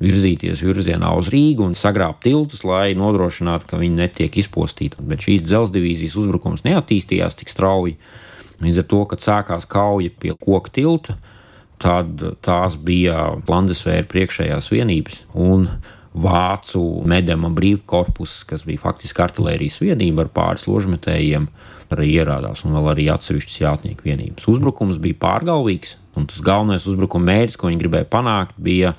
virzīties 0.01 0.63
virzienā 0.65 1.11
uz 1.17 1.29
Rīgu 1.31 1.65
un 1.67 1.77
sagrābt 1.77 2.23
tiltus, 2.25 2.65
lai 2.67 2.91
nodrošinātu, 2.97 3.69
ka 3.69 3.79
viņi 3.81 4.01
netiek 4.01 4.41
izpostīti. 4.41 4.99
Bet 4.99 5.27
šīs 5.27 5.45
dzelzceļa 5.45 5.77
divīzijas 5.77 6.17
uzbrukums 6.23 6.65
neattīstījās 6.67 7.37
tik 7.39 7.53
strauji. 7.53 7.97
Līdz 8.61 8.83
ar 8.83 8.87
to, 8.89 9.01
kad 9.09 9.23
sākās 9.23 9.65
kauja 9.69 10.11
pie 10.21 10.35
koka 10.37 10.73
tilta, 10.73 11.17
tad 11.81 12.21
tās 12.45 12.77
bija 12.77 13.31
Landesvēra 13.47 14.05
priekšējās 14.09 14.69
vienības 14.73 15.23
un 15.33 15.67
Vācu 16.11 16.81
medama 17.07 17.47
brīvkorpus, 17.55 18.41
kas 18.49 18.65
bija 18.67 18.81
faktiski 18.83 19.21
artērijas 19.23 19.77
vienība 19.79 20.25
ar 20.25 20.31
pāris 20.35 20.65
ložmetējiem, 20.67 21.45
arī 21.91 22.07
ierādās, 22.17 22.65
un 22.67 22.75
vēl 22.75 22.89
arī 22.93 23.05
atsevišķas 23.13 23.61
jātnieku 23.61 24.09
vienības. 24.09 24.47
Uzbrukums 24.51 24.99
bija 25.03 25.17
pārgalvīgs, 25.23 25.95
un 26.19 26.27
tas 26.27 26.43
galvenais 26.43 26.87
uzbrukuma 26.87 27.29
mērķis, 27.31 27.57
ko 27.59 27.67
viņi 27.67 27.79
gribēja 27.81 28.09
panākt, 28.11 28.59
bija 28.59 28.93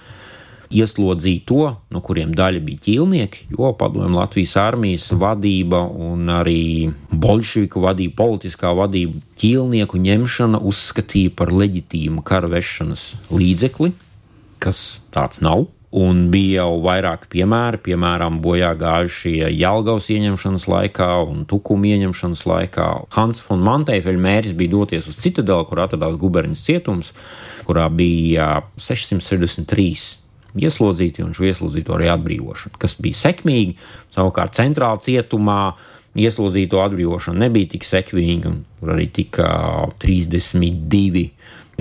ieslodzīt 0.73 1.45
to, 1.49 1.67
no 1.93 2.03
kuriem 2.05 2.33
daļa 2.37 2.63
bija 2.65 2.85
ķīlnieki, 2.87 3.49
jo 3.57 3.73
padomju 3.79 4.17
Latvijas 4.17 4.55
armijas 4.61 5.11
vadība 5.19 5.83
un 5.87 6.31
arī 6.33 6.93
bolševiku 7.13 7.83
vadība, 7.85 8.17
politiskā 8.23 8.73
vadība 8.77 9.21
ķīlnieku 9.43 10.01
ņemšana 10.03 10.63
uzskatīja 10.63 11.35
par 11.37 11.53
leģitīmu 11.55 12.25
kara 12.27 12.51
vešanas 12.53 13.13
līdzekli, 13.33 13.93
kas 14.63 15.03
tāds 15.15 15.43
nav. 15.45 15.69
Un 15.93 16.31
bija 16.33 16.63
jau 16.63 16.79
vairāki 16.87 17.29
piemēri, 17.35 17.83
piemēram, 17.85 18.39
bojā 18.41 18.71
gājušie 18.81 19.51
Jālgavas 19.53 20.07
ieņemšanas 20.15 20.65
laikā 20.73 21.09
un 21.27 21.43
Tukuma 21.45 21.91
ieņemšanas 21.91 22.47
laikā. 22.49 22.87
Hans 23.13 23.43
von 23.45 23.61
Manteifelļa 23.67 24.25
mērķis 24.25 24.57
bija 24.57 24.73
doties 24.73 25.11
uz 25.13 25.21
Citadeli, 25.21 25.69
kur 25.69 25.85
atradās 25.85 26.17
guberņas 26.17 26.65
cietums, 26.65 27.13
kurā 27.69 27.91
bija 27.93 28.63
663 28.81 30.22
ieslodzīti 30.59 31.25
un 31.25 31.33
šo 31.37 31.47
ieslodzīto 31.49 31.97
arī 31.97 32.11
atbrīvošanu, 32.12 32.79
kas 32.81 32.99
bija 33.03 33.19
sekmīgi. 33.23 33.77
Savukārt, 34.15 34.57
centrālā 34.59 35.01
cietumā 35.03 35.61
ieslodzīto 36.19 36.83
atbrīvošana 36.85 37.47
nebija 37.47 37.73
tik 37.77 37.87
sekmīga, 37.88 38.53
tur 38.81 38.95
arī 38.97 39.09
tika 39.15 39.49
32 40.03 41.29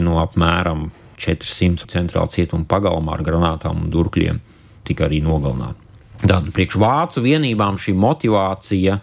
no 0.01 0.21
apmēram 0.23 0.89
400 1.21 1.89
centrālā 1.91 2.31
cietuma 2.31 2.65
pagalmā 2.69 3.17
ar 3.17 3.25
granātām 3.25 3.84
un 3.84 3.91
durkļiem 3.93 4.39
tika 4.88 5.05
arī 5.07 5.19
nogalināti. 5.23 5.89
Tātad 6.21 6.49
priekš 6.53 6.77
vācu 6.81 7.23
vienībām 7.25 7.77
šī 7.81 7.93
motivācija 7.97 8.97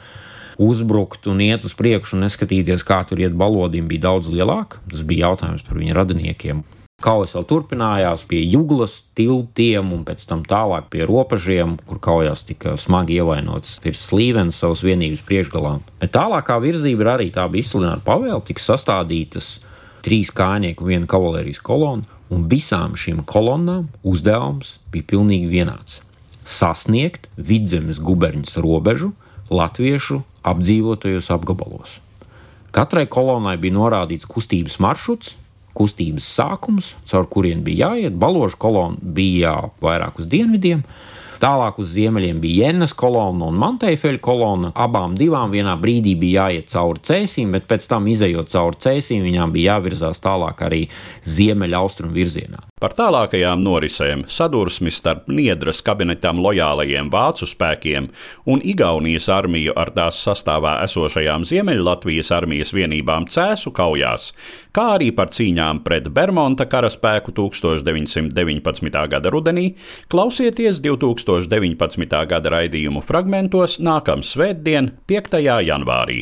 uzbrukt 0.59 1.28
un 1.31 1.42
iet 1.42 1.66
uz 1.66 1.74
priekšu 1.78 2.16
un 2.16 2.24
neskatīties, 2.26 2.83
kā 2.87 3.02
tur 3.07 3.20
iet 3.22 3.37
balodim, 3.38 3.87
bija 3.90 4.09
daudz 4.09 4.31
lielāka. 4.33 4.81
Tas 4.90 5.04
bija 5.07 5.28
jautājums 5.28 5.64
par 5.66 5.78
viņu 5.78 5.94
radiniekiem. 5.98 6.64
Kaujas 6.98 7.30
vēl 7.37 7.44
turpinājās 7.46 8.24
pie 8.26 8.40
Juglas 8.50 8.96
tiltiem 9.14 9.92
un 9.94 10.00
pēc 10.02 10.24
tam 10.26 10.40
tālāk 10.42 10.88
pie 10.90 11.04
robežiem, 11.06 11.76
kur 11.87 12.00
kaujās 12.02 12.42
tika 12.48 12.72
smagi 12.74 13.20
ievainots 13.20 13.76
Firs 13.84 14.00
Slīvens 14.08 14.58
savas 14.58 14.82
vienības 14.82 15.22
priekšgalā. 15.28 15.76
Bet 16.02 16.16
tālākā 16.16 16.56
virzība 16.58 17.06
ir 17.06 17.12
arī 17.12 17.28
tā 17.30 17.46
bija 17.52 17.62
izsludināta 17.62 18.02
pavēle, 18.02 18.40
tika 18.50 18.66
sastādītas 18.66 19.52
trīs 20.02 20.34
kājnieku 20.34 20.82
un 20.82 20.90
viena 20.90 21.12
kavalērijas 21.14 21.62
kolona, 21.70 22.02
un 22.34 22.50
visām 22.50 22.98
šīm 22.98 23.22
kolonnām 23.30 23.87
uzdevums 24.02 24.80
bija 24.90 25.06
pilnīgi 25.14 25.54
vienāds- 25.54 26.00
sasniegt 26.58 27.30
vidzemes 27.38 28.02
guberņas 28.02 28.58
robežu 28.58 29.14
latviešu 29.54 30.24
apdzīvotajos 30.42 31.30
apgabalos. 31.30 32.00
Katrai 32.74 33.06
kolonnai 33.06 33.54
bija 33.56 33.78
norādīts 33.78 34.26
kustības 34.26 34.82
maršruts, 34.82 35.37
kustības 35.78 36.28
sākums, 36.38 36.92
caur 37.08 37.28
kuriem 37.30 37.62
bija 37.66 37.92
jāiet. 37.92 38.18
Baložu 38.18 38.58
kolona 38.60 38.98
bija 38.98 39.54
vairāk 39.84 40.20
uz 40.22 40.28
dienvidiem. 40.30 40.84
Tālāk 41.38 41.76
uz 41.78 41.92
ziemeļiem 41.94 42.40
bija 42.42 42.66
Jēnas 42.66 42.96
kolona 42.98 43.46
un 43.46 43.58
Mantēfeļa 43.62 44.18
kolona. 44.22 44.72
Abām 44.74 45.14
divām 45.18 45.54
vienā 45.54 45.76
brīdī 45.78 46.16
bija 46.18 46.48
jāiet 46.48 46.72
cauri 46.72 47.04
cēsīm, 47.06 47.54
bet 47.54 47.68
pēc 47.70 47.86
tam, 47.92 48.10
izējot 48.10 48.50
cauri 48.50 48.82
cēsīm, 48.86 49.28
viņām 49.30 49.54
bija 49.54 49.76
jāvirzās 49.76 50.18
tālāk 50.24 50.66
arī 50.66 50.82
ziemeļaustrumu 51.36 52.18
virzienā. 52.18 52.67
Par 52.78 52.92
tālākajām 52.94 53.58
norisēm 53.66 54.20
sadursmi 54.30 54.92
starp 54.94 55.24
Niedras 55.34 55.80
kabinetam 55.82 56.38
lojālajiem 56.38 57.08
vācu 57.10 57.48
spēkiem 57.50 58.04
un 58.46 58.60
Igaunijas 58.62 59.26
armiju 59.34 59.74
ar 59.74 59.90
tās 59.96 60.20
sastāvā 60.22 60.76
esošajām 60.84 61.42
Ziemeļlatvijas 61.48 62.30
armijas 62.36 62.70
vienībām 62.76 63.26
cēsu 63.34 63.72
kaujās, 63.74 64.28
kā 64.70 64.84
arī 64.94 65.08
par 65.16 65.32
cīņām 65.34 65.80
pret 65.82 66.06
Bermonta 66.14 66.68
karaspēku 66.70 67.34
1919. 67.34 69.02
gada 69.10 69.34
rudenī, 69.34 69.72
klausieties 70.06 70.78
2019. 70.84 72.14
gada 72.30 72.54
raidījumu 72.54 73.02
fragmentos 73.02 73.80
nākamā 73.82 74.22
svētdien, 74.22 74.92
5. 75.10 75.34
janvārī. 75.66 76.20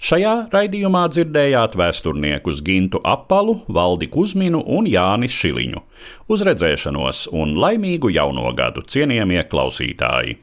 Šajā 0.00 0.34
raidījumā 0.56 1.04
dzirdējāt 1.12 1.76
vēsturniekus 1.76 2.64
Gintu 2.64 3.04
Apalu, 3.04 3.60
Valdi 3.68 4.08
Kuzminu 4.08 4.64
un 4.64 4.88
Jānis 4.88 5.36
Šiliņu. 5.36 5.84
Uz 6.28 6.44
redzēšanos 6.46 7.26
un 7.32 7.56
laimīgu 7.58 8.12
jauno 8.14 8.52
gadu 8.56 8.84
cienījamie 8.86 9.42
klausītāji! 9.50 10.38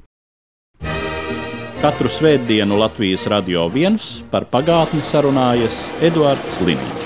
Katru 1.85 2.09
svētdienu 2.09 2.79
Latvijas 2.81 3.27
radio 3.29 3.67
viens 3.69 4.23
par 4.31 4.47
pagātni 4.49 5.03
sarunājas 5.05 5.83
Eduards 6.07 6.63
Līniņš. 6.65 7.04